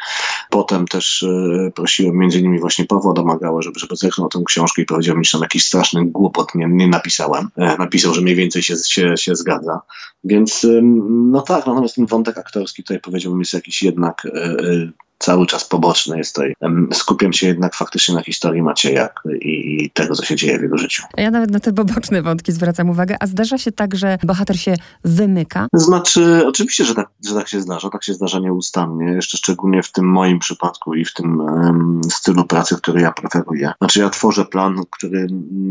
Potem 0.51 0.89
też 0.89 1.23
e, 1.23 1.71
prosiłem 1.71 2.17
między 2.17 2.39
innymi 2.39 2.61
właśnie 2.61 2.85
Pawła 2.85 3.13
Domagała, 3.13 3.63
żeby, 3.63 3.79
żeby 3.79 3.97
zerknął 3.97 4.29
tę 4.29 4.43
książkę 4.47 4.83
i 4.83 4.87
powiedział 4.87 5.17
mi, 5.17 5.25
że 5.25 5.33
tam 5.33 5.43
jakiś 5.43 5.67
straszny 5.67 6.05
głupot 6.05 6.55
nie, 6.55 6.67
nie 6.71 6.89
napisałem. 6.89 7.49
Napisał, 7.79 8.15
że 8.15 8.21
mniej 8.21 8.35
więcej 8.35 8.63
się, 8.63 8.75
się, 8.87 9.17
się 9.17 9.37
zgadza. 9.37 9.81
Więc 10.25 10.67
no 11.09 11.43
tak, 11.43 11.67
natomiast 11.67 11.95
ten 11.95 12.07
wątek 12.07 12.39
aktorski 12.39 12.83
tutaj 12.83 13.01
powiedziałbym 13.01 13.41
jest 13.41 13.53
jakiś 13.53 13.83
jednak 13.83 14.16
jednak 14.25 14.47
e, 14.65 15.07
cały 15.19 15.47
czas 15.47 15.65
poboczny 15.65 16.19
jest 16.19 16.35
tutaj. 16.35 16.55
Skupiam 16.93 17.33
się 17.33 17.47
jednak 17.47 17.75
faktycznie 17.75 18.15
na 18.15 18.23
historii 18.23 18.63
Macieja 18.63 19.09
i 19.41 19.91
tego, 19.95 20.15
co 20.15 20.25
się 20.25 20.37
dzieje 20.37 20.59
w 20.59 20.63
jego 20.63 20.79
życiu. 20.79 21.03
Ja 21.17 21.31
nawet 21.31 21.51
na 21.51 21.61
te 21.61 21.73
poboczne 21.73 22.23
wątki 22.23 22.53
zwracam 22.53 22.91
uwagę. 22.91 23.17
A 23.21 23.27
zdarza 23.27 23.59
się 23.59 23.73
tak, 23.73 23.95
że 23.95 24.19
bohater 24.23 24.61
się 24.61 24.75
wymyka? 25.05 25.67
Znaczy, 25.73 26.47
oczywiście, 26.47 26.85
że 26.85 26.95
tak, 26.95 27.09
że 27.27 27.35
tak 27.35 27.49
się 27.49 27.61
zdarza. 27.61 27.91
Tak 27.91 28.05
się 28.05 28.15
zdarza 28.15 28.39
nieustannie. 28.39 29.13
Jeszcze 29.13 29.39
szczególnie 29.39 29.83
w 29.83 29.93
tym 29.93 30.05
moim 30.05 30.39
przypadku 30.39 30.95
i 30.95 31.05
w 31.05 31.15
tym 31.15 31.41
um, 31.41 32.01
stylu 32.11 32.45
pracy, 32.45 32.77
który 32.77 33.01
ja 33.01 33.13
preferuję. 33.13 33.73
Znaczy, 33.79 34.01
ja 34.01 34.11
tworzę 34.11 34.45
plan, 34.45 34.77
który, 34.91 35.27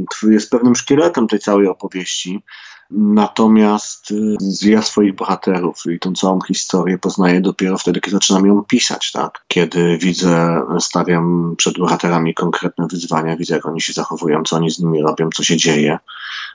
który 0.10 0.34
jest 0.34 0.50
pewnym 0.50 0.76
szkieletem 0.76 1.28
tej 1.28 1.40
całej 1.40 1.68
opowieści 1.68 2.44
Natomiast 2.92 4.12
y, 4.12 4.70
ja 4.70 4.82
swoich 4.82 5.16
bohaterów 5.16 5.84
i 5.96 6.00
tą 6.00 6.14
całą 6.14 6.42
historię 6.42 6.98
poznaję 6.98 7.42
dopiero 7.42 7.78
wtedy, 7.78 8.02
kiedy 8.02 8.16
zaczynam 8.16 8.46
ją 8.46 8.64
pisać, 8.64 9.12
tak? 9.12 9.46
Kiedy 9.48 9.98
widzę, 9.98 10.62
stawiam 10.80 11.56
przed 11.58 11.78
bohaterami 11.78 12.34
konkretne 12.34 12.88
wyzwania, 12.88 13.38
widzę, 13.38 13.56
jak 13.56 13.66
oni 13.66 13.82
się 13.82 13.94
zachowują, 13.94 14.44
co 14.44 14.56
oni 14.56 14.72
z 14.72 14.80
nimi 14.80 15.02
robią, 15.02 15.30
co 15.30 15.44
się 15.44 15.58
dzieje. 15.58 15.98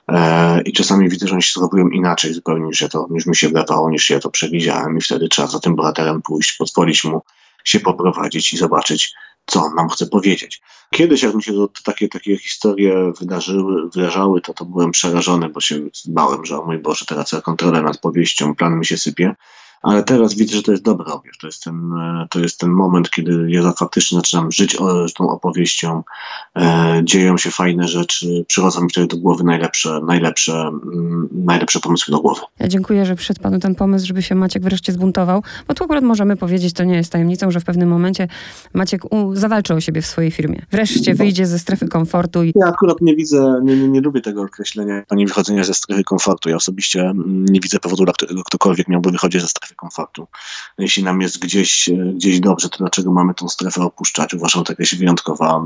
E, 0.07 0.61
I 0.61 0.73
czasami 0.73 1.09
widzę, 1.09 1.27
że 1.27 1.33
oni 1.33 1.43
się 1.43 1.59
zachowują 1.59 1.89
inaczej 1.89 2.33
zupełnie 2.33 2.65
niż, 2.65 2.81
ja 2.81 2.89
to, 2.89 3.07
niż 3.09 3.25
mi 3.25 3.35
się 3.35 3.47
wydawało, 3.47 3.89
niż 3.89 4.09
ja 4.09 4.19
to 4.19 4.29
przewidziałem, 4.29 4.97
i 4.97 5.01
wtedy 5.01 5.27
trzeba 5.27 5.47
za 5.47 5.59
tym 5.59 5.75
bohaterem 5.75 6.21
pójść, 6.21 6.53
pozwolić 6.57 7.03
mu 7.03 7.21
się 7.63 7.79
poprowadzić 7.79 8.53
i 8.53 8.57
zobaczyć, 8.57 9.13
co 9.51 9.63
on 9.63 9.75
nam 9.75 9.89
chce 9.89 10.05
powiedzieć. 10.05 10.61
Kiedyś, 10.93 11.23
jak 11.23 11.35
mi 11.35 11.43
się 11.43 11.53
to, 11.53 11.69
takie, 11.83 12.07
takie 12.07 12.37
historie 12.37 13.11
wydarzyły, 13.19 13.89
wydarzały, 13.89 14.41
to, 14.41 14.53
to 14.53 14.65
byłem 14.65 14.91
przerażony, 14.91 15.49
bo 15.49 15.61
się 15.61 15.79
bałem, 16.07 16.45
że 16.45 16.59
o 16.59 16.65
mój 16.65 16.77
Boże, 16.77 17.05
teraz 17.05 17.31
ja 17.31 17.41
kontrolę 17.41 17.81
nad 17.81 17.97
powieścią, 17.97 18.55
plan 18.55 18.79
mi 18.79 18.85
się 18.85 18.97
sypie. 18.97 19.35
Ale 19.81 20.03
teraz 20.03 20.33
widzę, 20.33 20.55
że 20.55 20.63
to 20.63 20.71
jest 20.71 20.83
dobry 20.83 21.11
objaw. 21.11 21.37
To 21.37 21.47
jest 21.47 21.63
ten, 21.63 21.93
e, 21.93 22.27
to 22.29 22.39
jest 22.39 22.59
ten 22.59 22.69
moment, 22.69 23.09
kiedy 23.09 23.51
ja 23.51 23.71
faktycznie 23.71 24.17
zaczynam 24.17 24.51
żyć 24.51 24.77
tą 25.15 25.29
opowieścią, 25.29 26.03
e, 26.55 27.01
dzieją 27.03 27.37
się 27.37 27.51
fajne 27.51 27.87
rzeczy, 27.87 28.45
przychodzą 28.47 28.81
mi 28.81 28.89
wtedy 28.89 29.07
do 29.07 29.17
głowy 29.17 29.43
najlepsze, 29.43 29.99
najlepsze, 30.07 30.53
mm, 30.53 31.29
najlepsze 31.31 31.79
pomysły 31.79 32.11
do 32.11 32.19
głowy. 32.19 32.41
Ja 32.59 32.67
dziękuję, 32.67 33.05
że 33.05 33.15
przyszedł 33.15 33.41
panu 33.41 33.59
ten 33.59 33.75
pomysł, 33.75 34.07
żeby 34.07 34.21
się 34.21 34.35
Maciek 34.35 34.63
wreszcie 34.63 34.93
zbuntował, 34.93 35.43
bo 35.67 35.73
tu 35.73 35.83
akurat 35.83 36.03
możemy 36.03 36.37
powiedzieć, 36.37 36.73
to 36.73 36.83
nie 36.83 36.95
jest 36.95 37.11
tajemnicą, 37.11 37.51
że 37.51 37.59
w 37.59 37.63
pewnym 37.63 37.89
momencie 37.89 38.27
Maciek 38.73 39.13
u, 39.13 39.35
zawalczy 39.35 39.73
o 39.73 39.81
siebie 39.81 40.01
w 40.01 40.05
swojej 40.05 40.31
firmie. 40.31 40.65
Wreszcie 40.71 41.15
wyjdzie 41.15 41.47
ze 41.47 41.59
strefy 41.59 41.87
komfortu. 41.87 42.43
I... 42.43 42.51
Ja 42.55 42.65
akurat 42.65 43.01
nie 43.01 43.15
widzę, 43.15 43.59
nie, 43.63 43.75
nie, 43.75 43.87
nie 43.87 44.01
lubię 44.01 44.21
tego 44.21 44.41
określenia, 44.41 45.03
ani 45.09 45.25
wychodzenia 45.25 45.63
ze 45.63 45.73
strefy 45.73 46.03
komfortu. 46.03 46.49
Ja 46.49 46.55
osobiście 46.55 47.01
mm, 47.01 47.45
nie 47.45 47.59
widzę 47.59 47.79
powodu, 47.79 48.03
dla 48.03 48.13
którego 48.13 48.43
ktokolwiek 48.43 48.87
miałby 48.87 49.11
wychodzić 49.11 49.41
ze 49.41 49.47
strefy 49.47 49.70
komfortu. 49.75 50.27
Jeśli 50.77 51.03
nam 51.03 51.21
jest 51.21 51.39
gdzieś, 51.39 51.89
e, 51.89 51.93
gdzieś 51.93 52.39
dobrze, 52.39 52.69
to 52.69 52.77
dlaczego 52.77 53.11
mamy 53.11 53.33
tą 53.33 53.49
strefę 53.49 53.81
opuszczać? 53.81 54.33
Uważam 54.33 54.63
to 54.63 54.73
jakieś 54.73 54.95
wyjątkowa, 54.95 55.61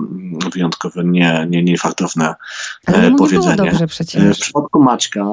wyjątkowe, 0.54 1.04
nie, 1.04 1.48
nie, 1.50 1.64
niefartowne 1.64 2.36
Ale 2.86 3.10
mu 3.10 3.18
powiedzenie. 3.18 3.50
Nie 3.50 3.56
było 3.56 3.70
dobrze 3.70 3.88
przecież. 3.88 4.24
E, 4.24 4.34
w 4.34 4.40
przypadku 4.40 4.84
Maćka 4.84 5.26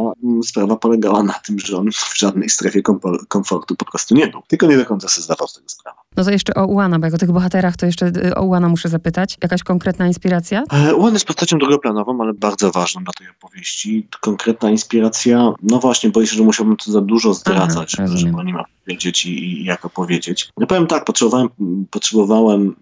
sprawa 0.44 0.76
polegała 0.76 1.22
na 1.22 1.32
tym, 1.32 1.58
że 1.58 1.76
on 1.76 1.92
w 1.92 2.18
żadnej 2.18 2.48
strefie 2.48 2.82
komfortu 3.28 3.76
po 3.76 3.84
prostu 3.84 4.14
nie 4.14 4.26
był. 4.26 4.42
Tylko 4.48 4.66
nie 4.66 4.76
do 4.76 4.86
końca 4.86 5.08
sobie 5.08 5.24
zdawał 5.24 5.48
z 5.48 5.54
tego 5.54 5.68
sprawę. 5.68 6.01
No 6.16 6.24
to 6.24 6.30
jeszcze 6.30 6.54
o 6.54 6.66
Ułana, 6.66 6.98
bo 6.98 7.06
jak 7.06 7.14
o 7.14 7.18
tych 7.18 7.32
bohaterach, 7.32 7.76
to 7.76 7.86
jeszcze 7.86 8.06
y, 8.06 8.34
o 8.34 8.42
Ułana 8.42 8.68
muszę 8.68 8.88
zapytać. 8.88 9.36
Jakaś 9.42 9.62
konkretna 9.62 10.06
inspiracja? 10.06 10.64
E, 10.72 10.94
Ułan 10.94 11.12
jest 11.12 11.24
postacią 11.24 11.58
drugoplanową, 11.58 12.20
ale 12.20 12.34
bardzo 12.34 12.70
ważną 12.70 13.04
dla 13.04 13.12
tej 13.12 13.28
opowieści. 13.28 14.06
Konkretna 14.20 14.70
inspiracja, 14.70 15.52
no 15.62 15.78
właśnie, 15.78 16.10
boję 16.10 16.26
się, 16.26 16.36
że 16.36 16.42
musiałbym 16.42 16.76
to 16.76 16.92
za 16.92 17.00
dużo 17.00 17.34
zdradzać, 17.34 17.94
Aha, 17.98 18.06
żeby 18.16 18.36
o 18.36 18.42
nim 18.42 18.56
opowiedzieć 18.56 19.26
i, 19.26 19.30
i 19.30 19.64
jak 19.64 19.84
opowiedzieć. 19.84 20.48
Ja 20.58 20.66
powiem 20.66 20.86
tak, 20.86 21.04
potrzebowałem, 21.04 21.48
potrzebowałem 21.90 22.74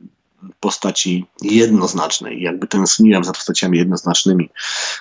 postaci 0.61 1.26
jednoznacznej. 1.42 2.42
Jakby 2.42 2.66
tęskniłem 2.66 3.25
za 3.25 3.32
postaciami 3.32 3.78
jednoznacznymi, 3.78 4.50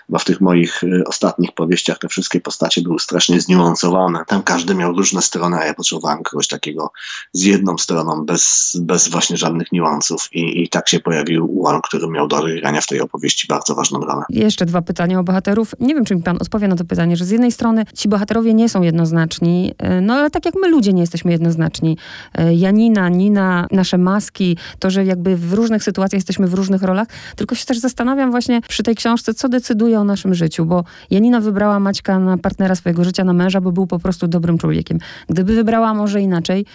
bo 0.09 0.19
w 0.19 0.25
tych 0.25 0.41
moich 0.41 0.83
y, 0.83 1.03
ostatnich 1.07 1.51
powieściach 1.51 1.99
te 1.99 2.07
wszystkie 2.07 2.41
postacie 2.41 2.81
były 2.81 2.99
strasznie 2.99 3.41
zniuansowane. 3.41 4.23
Tam 4.27 4.43
każdy 4.43 4.75
miał 4.75 4.93
różne 4.93 5.21
strony, 5.21 5.57
a 5.57 5.65
ja 5.65 5.73
potrzebowałem 5.73 6.23
kogoś 6.23 6.47
takiego 6.47 6.91
z 7.33 7.43
jedną 7.43 7.77
stroną, 7.77 8.25
bez, 8.25 8.77
bez 8.81 9.07
właśnie 9.07 9.37
żadnych 9.37 9.71
niuansów. 9.71 10.29
I, 10.31 10.63
I 10.63 10.69
tak 10.69 10.89
się 10.89 10.99
pojawił 10.99 11.57
Ułan, 11.57 11.81
który 11.81 12.07
miał 12.07 12.27
do 12.27 12.37
odegrania 12.37 12.81
w 12.81 12.87
tej 12.87 13.01
opowieści 13.01 13.47
bardzo 13.47 13.75
ważną 13.75 13.99
rolę. 13.99 14.23
Jeszcze 14.29 14.65
dwa 14.65 14.81
pytania 14.81 15.19
o 15.19 15.23
bohaterów. 15.23 15.71
Nie 15.79 15.95
wiem, 15.95 16.05
czy 16.05 16.15
mi 16.15 16.23
pan 16.23 16.37
odpowie 16.41 16.67
na 16.67 16.75
to 16.75 16.85
pytanie, 16.85 17.17
że 17.17 17.25
z 17.25 17.29
jednej 17.29 17.51
strony 17.51 17.85
ci 17.95 18.09
bohaterowie 18.09 18.53
nie 18.53 18.69
są 18.69 18.81
jednoznaczni, 18.81 19.73
y, 19.97 20.01
no 20.01 20.13
ale 20.13 20.29
tak 20.29 20.45
jak 20.45 20.55
my 20.61 20.69
ludzie 20.69 20.93
nie 20.93 21.01
jesteśmy 21.01 21.31
jednoznaczni. 21.31 21.97
Y, 22.39 22.55
Janina, 22.55 23.09
Nina, 23.09 23.67
nasze 23.71 23.97
maski, 23.97 24.57
to, 24.79 24.89
że 24.89 25.05
jakby 25.05 25.28
w 25.35 25.53
różnych 25.53 25.83
sytuacjach 25.83 26.19
jesteśmy 26.19 26.47
w 26.47 26.53
różnych 26.53 26.83
rolach, 26.83 27.07
tylko 27.35 27.55
się 27.55 27.65
też 27.65 27.79
zastanawiam 27.79 28.31
właśnie 28.31 28.61
przy 28.61 28.83
tej 28.83 28.95
książce, 28.95 29.33
co 29.33 29.49
decyduje 29.49 29.99
o 29.99 30.03
naszym 30.03 30.33
życiu, 30.33 30.65
bo 30.65 30.83
Janina 31.09 31.41
wybrała 31.41 31.79
Maćka 31.79 32.19
na 32.19 32.37
partnera 32.37 32.75
swojego 32.75 33.03
życia, 33.03 33.23
na 33.23 33.33
męża, 33.33 33.61
bo 33.61 33.71
był 33.71 33.87
po 33.87 33.99
prostu 33.99 34.27
dobrym 34.27 34.57
człowiekiem. 34.57 34.99
Gdyby 35.29 35.55
wybrała 35.55 35.93
może 35.93 36.21
inaczej, 36.21 36.65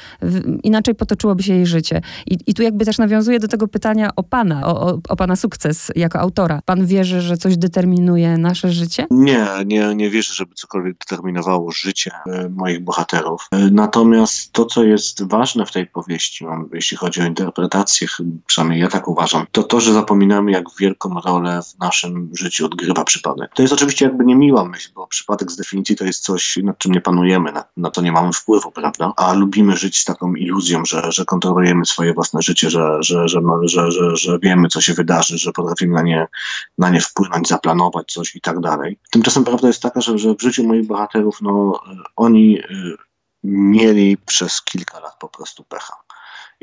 inaczej 0.63 0.95
potoczyłoby 0.95 1.43
się 1.43 1.55
jej 1.55 1.67
życie. 1.67 2.01
I, 2.27 2.39
i 2.47 2.55
tu 2.55 2.63
jakby 2.63 2.85
też 2.85 2.99
nawiązuje 2.99 3.41
do 3.41 3.49
tego 3.49 3.69
pytania 3.69 4.11
o 4.17 4.23
pana, 4.23 4.67
o, 4.67 4.81
o, 4.81 4.99
o 5.09 5.17
pana 5.17 5.37
sukces 5.37 5.93
jako 5.97 6.21
autora. 6.21 6.61
Pan 6.65 6.87
wierzy, 6.87 7.21
że 7.21 7.37
coś 7.37 7.57
determinuje 7.57 8.39
nasze 8.39 8.71
życie? 8.71 9.07
Nie, 9.11 9.47
nie, 9.67 9.95
nie 9.95 10.11
wierzę, 10.11 10.35
żeby 10.35 10.55
cokolwiek 10.55 10.99
determinowało 10.99 11.71
życie 11.71 12.11
e, 12.27 12.49
moich 12.49 12.81
bohaterów. 12.81 13.49
E, 13.53 13.71
natomiast 13.71 14.53
to, 14.53 14.65
co 14.65 14.85
jest 14.85 15.23
ważne 15.23 15.67
w 15.67 15.73
tej 15.73 15.87
powieści, 15.87 16.45
jeśli 16.73 16.97
chodzi 16.97 17.21
o 17.21 17.25
interpretację, 17.25 18.09
przynajmniej 18.47 18.81
ja 18.81 18.89
tak 18.89 19.09
uważam, 19.09 19.47
to 19.53 19.63
to, 19.63 19.81
że 19.81 19.93
zapominamy, 19.93 20.51
jak 20.51 20.65
wielką 20.79 21.21
rolę 21.21 21.61
w 21.63 21.79
naszym 21.79 22.31
życiu 22.39 22.67
odgrywa 22.67 23.05
przypadek. 23.05 23.51
To 23.55 23.63
jest 23.63 23.75
oczywiście 23.75 24.05
jakby 24.05 24.25
niemiła 24.25 24.65
myśl, 24.65 24.91
bo 24.95 25.07
przypadek 25.07 25.53
z 25.53 25.57
definicji 25.57 25.97
to 25.97 26.05
jest 26.05 26.23
coś, 26.23 26.59
nad 26.63 26.79
czym 26.79 26.93
nie 26.93 27.01
panujemy, 27.01 27.53
na, 27.53 27.65
na 27.77 27.91
to 27.91 28.03
nie 28.03 28.13
mamy 28.13 28.33
wpływu, 28.33 28.71
prawda? 28.71 29.13
A 29.17 29.33
lubimy 29.33 29.77
żyć 29.77 29.99
z 29.99 30.05
taką 30.05 30.35
iluzją, 30.35 30.85
że, 30.85 31.13
że 31.13 31.25
kontrolujemy 31.25 31.87
swoje 31.87 32.15
własne 32.15 32.43
życie, 32.43 32.71
że, 32.71 32.99
że, 33.01 33.29
że, 33.29 33.41
że, 33.63 33.91
że, 33.91 34.17
że 34.17 34.39
wiemy, 34.39 34.69
co 34.69 34.81
się 34.81 34.95
wydarzy, 34.95 35.39
że 35.39 35.53
potrafimy 35.53 35.95
na 35.95 36.03
nie, 36.03 36.27
na 36.79 36.91
nie 36.91 37.01
wpłynąć, 37.01 37.49
zaplanować 37.49 38.13
coś 38.13 38.37
i 38.37 38.41
tak 38.41 38.61
dalej. 38.61 38.99
Tymczasem 39.11 39.45
prawda 39.45 39.69
jest 39.69 39.83
taka, 39.83 40.01
że, 40.01 40.19
że 40.19 40.35
w 40.35 40.43
życiu 40.43 40.65
moich 40.65 40.87
bohaterów, 40.87 41.39
no, 41.43 41.81
oni 42.17 42.59
y, 42.59 42.97
mieli 43.45 44.17
przez 44.17 44.63
kilka 44.63 45.01
lat 45.01 45.17
po 45.21 45.29
prostu 45.29 45.65
pecha. 45.65 46.04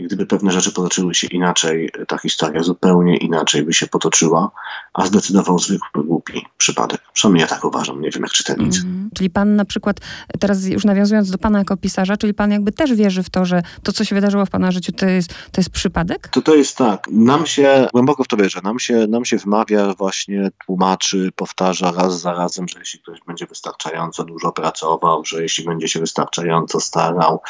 I 0.02 0.04
gdyby 0.04 0.26
pewne 0.26 0.52
rzeczy 0.52 0.72
potoczyły 0.72 1.16
się 1.16 1.28
inaczej, 1.28 1.92
ta 2.08 2.18
historia 2.18 2.64
zupełnie 2.64 3.18
inaczej 3.18 3.64
by 3.64 3.74
się 3.74 3.88
potoczyła, 3.88 4.52
a 4.94 5.06
zdecydował 5.06 5.60
zwykły, 5.60 6.04
głupi 6.04 6.46
przypadek. 6.58 7.02
Przynajmniej 7.14 7.42
ja 7.42 7.48
tak 7.48 7.66
uważam, 7.66 8.02
nie 8.02 8.10
wiem 8.10 8.24
jak 8.24 8.32
czytelnicy. 8.32 8.82
Mm. 8.82 9.10
Czyli 9.16 9.30
pan 9.30 9.56
na 9.56 9.66
przykład, 9.66 9.98
teraz 10.40 10.66
już 10.66 10.86
nawiązując 10.86 11.32
do 11.32 11.38
pana 11.38 11.60
jako 11.60 11.78
pisarza, 11.78 12.18
czyli 12.18 12.34
pan 12.34 12.52
jakby 12.52 12.72
też 12.72 12.94
wierzy 12.94 13.24
w 13.24 13.30
to, 13.30 13.46
że 13.46 13.64
to, 13.84 13.92
co 13.92 14.04
się 14.04 14.16
wydarzyło 14.16 14.46
w 14.46 14.50
pana 14.50 14.72
życiu, 14.72 14.92
to 14.92 15.06
jest, 15.06 15.30
to 15.52 15.62
jest 15.62 15.70
przypadek? 15.70 16.28
To, 16.28 16.42
to 16.42 16.56
jest 16.56 16.78
tak. 16.78 17.08
Nam 17.12 17.46
się, 17.46 17.88
głęboko 17.94 18.24
w 18.24 18.28
to 18.28 18.38
wierzę, 18.38 18.60
nam 18.64 18.80
się, 18.80 19.08
nam 19.08 19.26
się 19.26 19.38
wmawia, 19.38 19.94
właśnie 19.94 20.52
tłumaczy, 20.66 21.32
powtarza 21.36 21.92
raz 21.92 22.22
za 22.22 22.34
razem, 22.34 22.68
że 22.68 22.80
jeśli 22.80 23.00
ktoś 23.00 23.20
będzie 23.28 23.46
wystarczająco 23.46 24.24
dużo 24.24 24.52
pracował, 24.52 25.26
że 25.26 25.42
jeśli 25.42 25.66
będzie 25.66 25.88
się 25.88 26.00
wystarczająco 26.00 26.80
starał, 26.80 27.42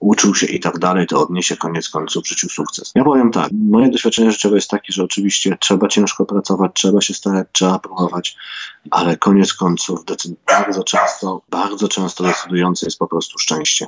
uczył 0.00 0.34
się 0.34 0.46
i 0.46 0.60
tak 0.60 0.78
dalej, 0.78 1.06
to 1.06 1.22
odniesie 1.22 1.56
koniec 1.56 1.88
końców 1.96 2.24
w 2.24 2.28
życiu 2.28 2.48
sukces. 2.48 2.92
Ja 2.94 3.04
powiem 3.04 3.30
tak, 3.30 3.50
moje 3.52 3.90
doświadczenie 3.90 4.32
życiowe 4.32 4.56
jest 4.56 4.70
takie, 4.70 4.92
że 4.92 5.04
oczywiście 5.04 5.56
trzeba 5.60 5.88
ciężko 5.88 6.26
pracować, 6.26 6.70
trzeba 6.74 7.00
się 7.00 7.14
starać, 7.14 7.46
trzeba 7.52 7.78
próbować, 7.78 8.36
ale 8.90 9.16
koniec 9.16 9.54
końców 9.54 10.04
bardzo 10.46 10.84
często, 10.84 11.42
bardzo 11.50 11.88
często 11.88 12.24
decydujące 12.24 12.86
jest 12.86 12.98
po 12.98 13.08
prostu 13.08 13.38
szczęście. 13.38 13.86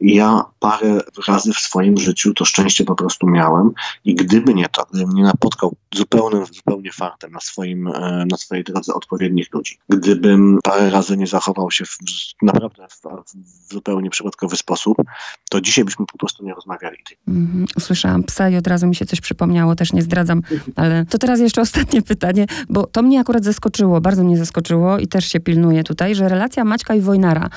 I 0.00 0.14
ja 0.14 0.44
parę 0.58 1.00
razy 1.28 1.52
w 1.52 1.58
swoim 1.58 1.98
życiu 1.98 2.34
to 2.34 2.44
szczęście 2.44 2.84
po 2.84 2.94
prostu 2.94 3.26
miałem 3.26 3.70
i 4.04 4.14
gdyby 4.14 4.54
nie 4.54 4.68
to, 4.68 4.86
gdybym 4.92 5.14
nie 5.14 5.22
napotkał 5.22 5.76
zupełnym, 5.94 6.46
zupełnie 6.46 6.92
fartem 6.92 7.32
na, 7.32 7.40
swoim, 7.40 7.88
e, 7.88 8.26
na 8.30 8.36
swojej 8.36 8.64
drodze 8.64 8.94
odpowiednich 8.94 9.52
ludzi, 9.52 9.78
gdybym 9.88 10.58
parę 10.62 10.90
razy 10.90 11.16
nie 11.16 11.26
zachował 11.26 11.70
się 11.70 11.84
w, 11.84 11.98
naprawdę 12.42 12.86
w, 12.88 13.00
w 13.68 13.72
zupełnie 13.72 14.10
przypadkowy 14.10 14.56
sposób, 14.56 14.96
to 15.50 15.60
dzisiaj 15.60 15.84
byśmy 15.84 16.06
po 16.06 16.18
prostu 16.18 16.44
nie 16.44 16.54
rozmawiali. 16.54 16.98
Mm, 17.38 17.66
usłyszałam 17.76 18.22
psa 18.22 18.48
i 18.48 18.56
od 18.56 18.66
razu 18.66 18.86
mi 18.86 18.94
się 18.94 19.06
coś 19.06 19.20
przypomniało, 19.20 19.74
też 19.74 19.92
nie 19.92 20.02
zdradzam, 20.02 20.42
ale 20.76 21.06
to 21.06 21.18
teraz 21.18 21.40
jeszcze 21.40 21.60
ostatnie 21.60 22.02
pytanie, 22.02 22.46
bo 22.68 22.86
to 22.86 23.02
mnie 23.02 23.20
akurat 23.20 23.44
zaskoczyło, 23.44 24.00
bardzo 24.00 24.24
mnie 24.24 24.36
zaskoczyło 24.36 24.98
i 24.98 25.06
też 25.06 25.24
się 25.28 25.40
pilnuje 25.40 25.84
tutaj, 25.84 26.14
że 26.14 26.28
relacja 26.28 26.64
Maćka 26.64 26.94
i 26.94 27.00
Wojnara, 27.00 27.50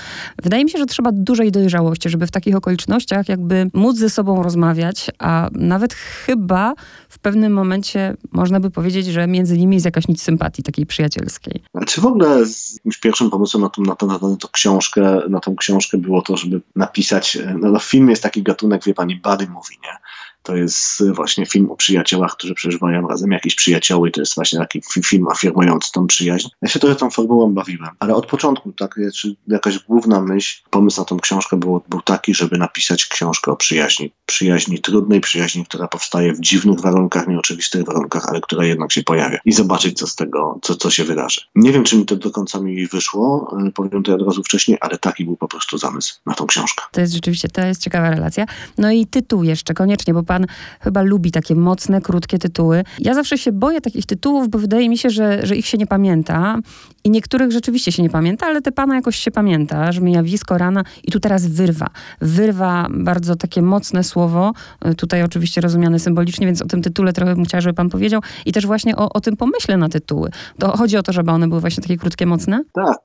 wydaje 0.43 0.63
mi 0.63 0.69
się, 0.69 0.77
że 0.77 0.85
trzeba 0.85 1.11
dużej 1.13 1.51
dojrzałości, 1.51 2.09
żeby 2.09 2.27
w 2.27 2.31
takich 2.31 2.55
okolicznościach 2.55 3.29
jakby 3.29 3.69
móc 3.73 3.97
ze 3.97 4.09
sobba 4.09 4.43
rozmawiać, 4.43 5.11
a 5.19 5.49
nawet 5.51 5.93
chyba 5.93 6.73
w 7.09 7.19
pewnym 7.19 7.53
momencie 7.53 8.17
można 8.31 8.59
by 8.59 8.71
powiedzieć, 8.71 9.05
że 9.07 9.27
między 9.27 9.57
nimi 9.57 9.75
jest 9.75 9.85
jakaś 9.85 10.07
nic 10.07 10.21
sympatii 10.21 10.63
takiej 10.63 10.85
przyjacielskiej. 10.85 11.63
Znaczy 11.75 12.01
w 12.01 12.05
ogóle 12.05 12.45
z 12.45 12.99
pierwszym 13.01 13.29
pomysłem 13.29 13.63
na 13.63 13.69
tą, 13.69 13.81
na, 13.81 13.95
na, 14.07 14.37
książkę, 14.51 15.21
na 15.29 15.39
tą 15.39 15.55
książkę 15.55 15.97
było 15.97 16.21
to, 16.21 16.37
żeby 16.37 16.61
napisać, 16.75 17.37
no, 17.59 17.71
no 17.71 17.79
film 17.79 18.09
jest 18.09 18.23
taki 18.23 18.43
gatunek, 18.43 18.83
wie 18.85 18.93
pani, 18.93 19.15
buddy 19.15 19.47
movie, 19.47 19.70
nie? 19.77 19.97
To 20.43 20.55
jest 20.55 21.03
właśnie 21.13 21.45
film 21.45 21.71
o 21.71 21.75
przyjaciołach, 21.75 22.31
którzy 22.31 22.53
przeżywają 22.53 23.07
razem 23.07 23.31
jakieś 23.31 23.55
przyjacioły. 23.55 24.11
To 24.11 24.21
jest 24.21 24.35
właśnie 24.35 24.59
taki 24.59 24.81
film 25.05 25.27
afirmujący 25.27 25.91
tą 25.91 26.07
przyjaźń. 26.07 26.47
Ja 26.61 26.69
się 26.69 26.79
trochę 26.79 26.95
tą 26.95 27.09
formułą 27.09 27.53
bawiłem, 27.53 27.89
ale 27.99 28.15
od 28.15 28.25
początku 28.25 28.71
tak, 28.71 28.99
jakaś 29.47 29.79
główna 29.79 30.21
myśl, 30.21 30.61
pomysł 30.69 31.01
na 31.01 31.05
tą 31.05 31.19
książkę 31.19 31.57
był, 31.57 31.81
był 31.89 32.01
taki, 32.01 32.33
żeby 32.33 32.57
napisać 32.57 33.05
książkę 33.05 33.51
o 33.51 33.55
przyjaźni. 33.55 34.11
Przyjaźni 34.25 34.79
trudnej, 34.79 35.21
przyjaźni, 35.21 35.65
która 35.65 35.87
powstaje 35.87 36.33
w 36.33 36.39
dziwnych 36.39 36.79
warunkach, 36.79 37.27
nieoczywistych 37.27 37.83
warunkach, 37.83 38.29
ale 38.29 38.41
która 38.41 38.65
jednak 38.65 38.91
się 38.91 39.03
pojawia. 39.03 39.39
I 39.45 39.51
zobaczyć, 39.51 39.97
co 39.97 40.07
z 40.07 40.15
tego, 40.15 40.59
co, 40.61 40.75
co 40.75 40.89
się 40.89 41.03
wydarzy. 41.03 41.41
Nie 41.55 41.71
wiem, 41.71 41.83
czy 41.83 41.97
mi 41.97 42.05
to 42.05 42.15
do 42.15 42.31
końca 42.31 42.59
mi 42.59 42.87
wyszło, 42.87 43.57
e, 43.67 43.71
powiem 43.71 44.03
to 44.03 44.15
od 44.15 44.21
razu 44.21 44.43
wcześniej, 44.43 44.77
ale 44.81 44.97
taki 44.97 45.25
był 45.25 45.37
po 45.37 45.47
prostu 45.47 45.77
zamysł 45.77 46.19
na 46.25 46.33
tą 46.33 46.47
książkę. 46.47 46.83
To 46.91 47.01
jest 47.01 47.13
rzeczywiście, 47.13 47.47
to 47.47 47.61
jest 47.61 47.83
ciekawa 47.83 48.09
relacja. 48.09 48.45
No 48.77 48.91
i 48.91 49.07
tytuł 49.07 49.43
jeszcze 49.43 49.73
koniecznie, 49.73 50.13
bo 50.13 50.23
pan 50.31 50.45
chyba 50.79 51.01
lubi 51.01 51.31
takie 51.31 51.55
mocne, 51.55 52.01
krótkie 52.01 52.39
tytuły. 52.39 52.83
Ja 52.99 53.13
zawsze 53.13 53.37
się 53.37 53.51
boję 53.51 53.81
takich 53.81 54.05
tytułów, 54.05 54.49
bo 54.49 54.59
wydaje 54.59 54.89
mi 54.89 54.97
się, 54.97 55.09
że, 55.09 55.45
że 55.45 55.55
ich 55.55 55.65
się 55.65 55.77
nie 55.77 55.87
pamięta 55.87 56.57
i 57.03 57.09
niektórych 57.09 57.51
rzeczywiście 57.51 57.91
się 57.91 58.03
nie 58.03 58.09
pamięta, 58.09 58.45
ale 58.45 58.61
te 58.61 58.71
pana 58.71 58.95
jakoś 58.95 59.15
się 59.15 59.31
pamięta, 59.31 59.91
że 59.91 60.01
Żmijawisko, 60.01 60.57
Rana 60.57 60.83
i 61.03 61.11
tu 61.11 61.19
teraz 61.19 61.47
wyrwa. 61.47 61.87
Wyrwa, 62.21 62.87
bardzo 62.89 63.35
takie 63.35 63.61
mocne 63.61 64.03
słowo, 64.03 64.53
tutaj 64.97 65.23
oczywiście 65.23 65.61
rozumiane 65.61 65.99
symbolicznie, 65.99 66.47
więc 66.47 66.61
o 66.61 66.67
tym 66.67 66.81
tytule 66.81 67.13
trochę 67.13 67.35
bym 67.35 67.45
chciała, 67.45 67.61
żeby 67.61 67.73
pan 67.73 67.89
powiedział 67.89 68.21
i 68.45 68.51
też 68.51 68.65
właśnie 68.65 68.95
o, 68.95 69.13
o 69.13 69.21
tym 69.21 69.37
pomyśle 69.37 69.77
na 69.77 69.89
tytuły. 69.89 70.29
To 70.59 70.77
chodzi 70.77 70.97
o 70.97 71.03
to, 71.03 71.13
żeby 71.13 71.31
one 71.31 71.47
były 71.47 71.61
właśnie 71.61 71.83
takie 71.83 71.97
krótkie, 71.97 72.25
mocne? 72.25 72.63
Tak, 72.73 72.97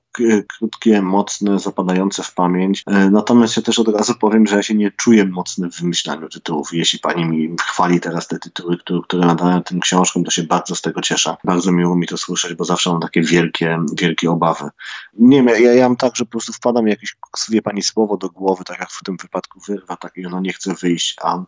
krótkie, 0.58 1.02
mocne, 1.02 1.58
zapadające 1.58 2.22
w 2.22 2.34
pamięć. 2.34 2.82
E, 2.86 3.10
natomiast 3.10 3.56
ja 3.56 3.62
też 3.62 3.78
od 3.78 3.88
razu 3.88 4.14
powiem, 4.14 4.46
że 4.46 4.56
ja 4.56 4.62
się 4.62 4.74
nie 4.74 4.90
czuję 4.90 5.24
mocny 5.24 5.70
w 5.70 5.80
wymyślaniu 5.80 6.28
tytułów. 6.28 6.68
Jeśli 6.72 6.98
pani 6.98 7.15
mi 7.24 7.56
chwali 7.60 8.00
teraz 8.00 8.28
te 8.28 8.38
tytuły, 8.38 8.78
które, 8.78 9.00
które 9.04 9.26
nadałem 9.26 9.62
tym 9.62 9.80
książkom, 9.80 10.24
to 10.24 10.30
się 10.30 10.42
bardzo 10.42 10.74
z 10.74 10.82
tego 10.82 11.00
cieszę. 11.00 11.36
Bardzo 11.44 11.72
miło 11.72 11.96
mi 11.96 12.06
to 12.06 12.16
słyszeć, 12.16 12.54
bo 12.54 12.64
zawsze 12.64 12.90
mam 12.90 13.00
takie 13.00 13.22
wielkie, 13.22 13.78
wielkie 13.98 14.30
obawy. 14.30 14.70
Nie 15.14 15.42
wiem, 15.42 15.62
ja, 15.62 15.74
ja 15.74 15.88
mam 15.88 15.96
tak, 15.96 16.16
że 16.16 16.24
po 16.24 16.30
prostu 16.30 16.52
wpada 16.52 16.82
mi 16.82 16.90
jakieś, 16.90 17.16
wie 17.48 17.62
pani, 17.62 17.82
słowo 17.82 18.16
do 18.16 18.28
głowy, 18.28 18.64
tak 18.64 18.78
jak 18.78 18.90
w 18.90 19.04
tym 19.04 19.16
wypadku 19.16 19.60
wyrwa, 19.68 19.96
tak 19.96 20.16
i 20.16 20.26
ono 20.26 20.40
nie 20.40 20.52
chce 20.52 20.74
wyjść, 20.74 21.16
a 21.22 21.42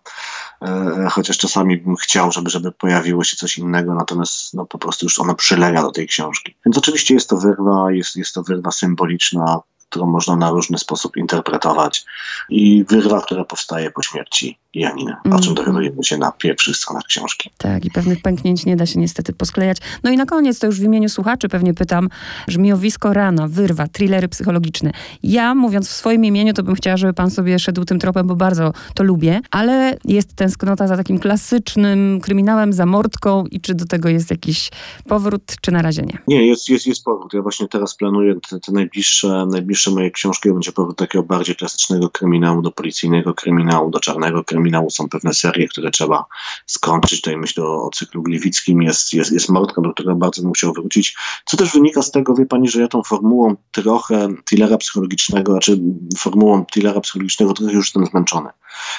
e, 0.63 1.09
chociaż 1.11 1.39
czasami 1.39 1.77
bym 1.77 1.97
chciał, 1.97 2.33
żeby, 2.33 2.51
żeby 2.51 2.73
pojawiło 2.73 3.25
się 3.25 3.37
coś 3.37 3.59
innego, 3.59 3.95
natomiast 3.95 4.55
no, 4.55 4.67
po 4.67 4.79
prostu 4.79 5.07
już 5.07 5.19
ono 5.19 5.35
przylega 5.35 5.83
do 5.83 5.91
tej 5.91 6.07
książki. 6.07 6.57
Więc 6.67 6.79
oczywiście 6.79 7.15
jest 7.15 7.29
to 7.29 7.37
wyrwa, 7.37 7.93
jest, 7.93 8.17
jest 8.17 8.35
to 8.35 8.43
wyrwa 8.43 8.71
symboliczna, 8.71 9.61
którą 9.89 10.07
można 10.07 10.37
na 10.37 10.51
różny 10.51 10.79
sposób 10.79 11.17
interpretować 11.17 12.05
i 12.49 12.85
wyrwa, 12.89 13.21
która 13.21 13.45
powstaje 13.45 13.91
po 13.91 14.03
śmierci 14.03 14.59
Janiny, 14.75 15.13
o 15.13 15.23
czym 15.23 15.33
mhm. 15.33 15.55
dowiadujemy 15.55 16.05
się 16.05 16.19
na 16.19 16.33
pierwszych 16.33 16.77
stronach 16.77 17.03
książki. 17.03 17.51
Tak, 17.59 17.85
i 17.85 17.91
pewnych 17.91 18.23
pęknięć 18.23 18.67
nie 18.67 18.77
da 18.77 18.87
się 18.87 19.01
niestety 19.01 19.33
posklejać. 19.33 19.79
No 20.03 20.11
i 20.11 20.17
na 20.17 20.27
koniec, 20.27 20.59
to 20.59 20.67
już 20.67 20.81
w 20.81 20.83
imieniu 20.83 21.09
słuchaczy 21.09 21.49
pewnie 21.49 21.75
pytam, 21.75 22.09
brzmiowisko 22.47 23.13
Rana, 23.13 23.49
Wyrwa, 23.49 23.89
thrillery 23.89 24.29
psychologiczne. 24.29 24.91
Ja, 25.23 25.55
mówiąc 25.55 25.89
w 25.89 25.93
swoim 25.93 26.25
imieniu, 26.25 26.53
to 26.53 26.63
bym 26.63 26.75
chciała, 26.75 26.97
żeby 26.97 27.13
pan 27.13 27.31
sobie 27.31 27.59
szedł 27.59 27.85
tym 27.85 27.99
tropem, 27.99 28.27
bo 28.27 28.37
bardzo 28.37 28.73
to 28.95 29.05
lubię, 29.05 29.41
ale 29.51 29.97
jest 30.05 30.35
tęsknota 30.35 30.87
za 30.87 30.97
takim 30.97 31.19
klasycznym 31.19 32.21
kryminałem, 32.23 32.73
za 32.73 32.87
mordką 32.87 33.45
i 33.51 33.61
czy 33.61 33.75
do 33.75 33.85
tego 33.85 34.09
jest 34.09 34.31
jakiś 34.31 34.71
powrót, 35.05 35.43
czy 35.61 35.73
na 35.73 35.83
razie 35.83 36.03
nie? 36.03 36.19
Nie, 36.29 36.47
jest, 36.47 36.69
jest, 36.69 36.87
jest 36.87 37.05
powrót. 37.05 37.35
Ja 37.35 37.43
właśnie 37.43 37.69
teraz 37.69 37.95
planuję 37.95 38.35
te, 38.51 38.61
te 38.61 38.73
najbliższe, 38.73 39.47
najbliższe 39.51 39.78
moje 39.87 40.11
książki, 40.11 40.53
będzie 40.53 40.73
powrót 40.73 40.99
takiego 40.99 41.23
bardziej 41.23 41.57
klasycznego 41.57 42.11
kryminału 42.11 42.63
do 42.63 42.71
policyjnego 42.71 43.35
kryminału, 43.35 43.91
do 43.91 44.01
czarnego 44.01 44.45
kryminału, 44.45 44.69
kryminału 44.69 44.91
są 44.91 45.09
pewne 45.09 45.35
serie, 45.35 45.69
które 45.69 45.91
trzeba 45.91 46.25
skończyć. 46.67 47.21
Tutaj 47.21 47.37
myślę 47.37 47.65
o, 47.65 47.87
o 47.87 47.91
cyklu 47.91 48.23
gliwickim, 48.23 48.83
jest, 48.83 49.13
jest, 49.13 49.33
jest 49.33 49.49
Mordka, 49.49 49.83
do 49.83 49.93
którego 49.93 50.15
bardzo 50.15 50.43
bym 50.43 50.53
chciał 50.53 50.73
wrócić. 50.73 51.17
Co 51.45 51.57
też 51.57 51.73
wynika 51.73 52.03
z 52.03 52.11
tego, 52.11 52.35
wie 52.35 52.47
pani, 52.47 52.69
że 52.69 52.81
ja 52.81 52.89
tą 52.89 53.03
formułą 53.03 53.57
trochę 53.71 54.29
thrillera 54.45 54.77
psychologicznego, 54.79 55.53
znaczy 55.53 55.79
formułą 56.19 56.65
thrillera 56.65 57.01
psychologicznego 57.01 57.55
trochę 57.55 57.73
już 57.73 57.87
jestem 57.87 58.07
zmęczony. 58.07 58.51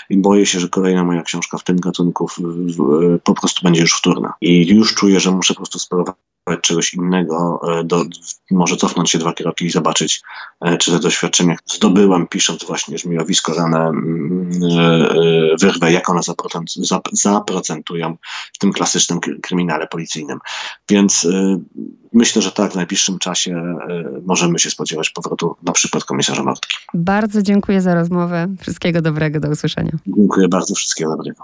I 0.10 0.18
boję 0.18 0.46
się, 0.46 0.60
że 0.60 0.70
kolejna 0.70 1.04
moja 1.04 1.22
książka 1.22 1.58
w 1.58 1.64
tym 1.64 1.80
gatunku 1.80 2.28
w, 2.28 2.38
w, 2.38 3.20
po 3.24 3.34
prostu 3.34 3.62
będzie 3.64 3.82
już 3.82 3.94
wtórna. 3.94 4.34
I 4.42 4.68
już 4.68 4.96
czuję, 4.96 5.20
że 5.20 5.32
muszę 5.32 5.54
po 5.54 5.58
prostu 5.58 5.80
spróbować 5.80 6.16
czegoś 6.58 6.94
innego, 6.94 7.60
e, 7.80 7.84
do, 7.84 8.06
może 8.52 8.76
cofnąć 8.76 9.12
się 9.12 9.18
dwa 9.18 9.34
kroki 9.34 9.66
i 9.66 9.70
zobaczyć, 9.70 10.22
e, 10.62 10.78
czy 10.78 10.92
te 10.92 11.00
doświadczenia 11.00 11.56
zdobyłem, 11.66 12.28
pisząc 12.28 12.64
właśnie 12.64 12.98
żmijowisko 12.98 13.54
rane 13.54 13.80
mm, 13.80 14.52
e, 14.80 15.56
wyrwę, 15.60 15.92
jak 15.92 16.10
one 16.10 16.22
zaprocentują 17.12 18.18
w 18.54 18.58
tym 18.58 18.74
klasycznym 18.74 19.20
kryminale 19.42 19.88
policyjnym. 19.88 20.40
Więc 20.90 21.28
myślę, 22.14 22.42
że 22.42 22.52
tak, 22.52 22.72
w 22.72 22.76
najbliższym 22.76 23.20
czasie 23.20 23.76
możemy 24.26 24.60
się 24.60 24.70
spodziewać 24.70 25.10
powrotu 25.10 25.56
na 25.64 25.72
przykład 25.72 26.04
komisarza 26.04 26.44
Martki. 26.44 26.78
Bardzo 26.94 27.42
dziękuję 27.42 27.82
za 27.82 27.96
rozmowę. 27.96 28.48
Wszystkiego 28.62 29.02
dobrego, 29.02 29.40
do 29.40 29.50
usłyszenia. 29.50 29.92
Dziękuję 30.08 30.48
bardzo, 30.48 30.76
wszystkiego 30.76 31.18
dobrego. 31.18 31.44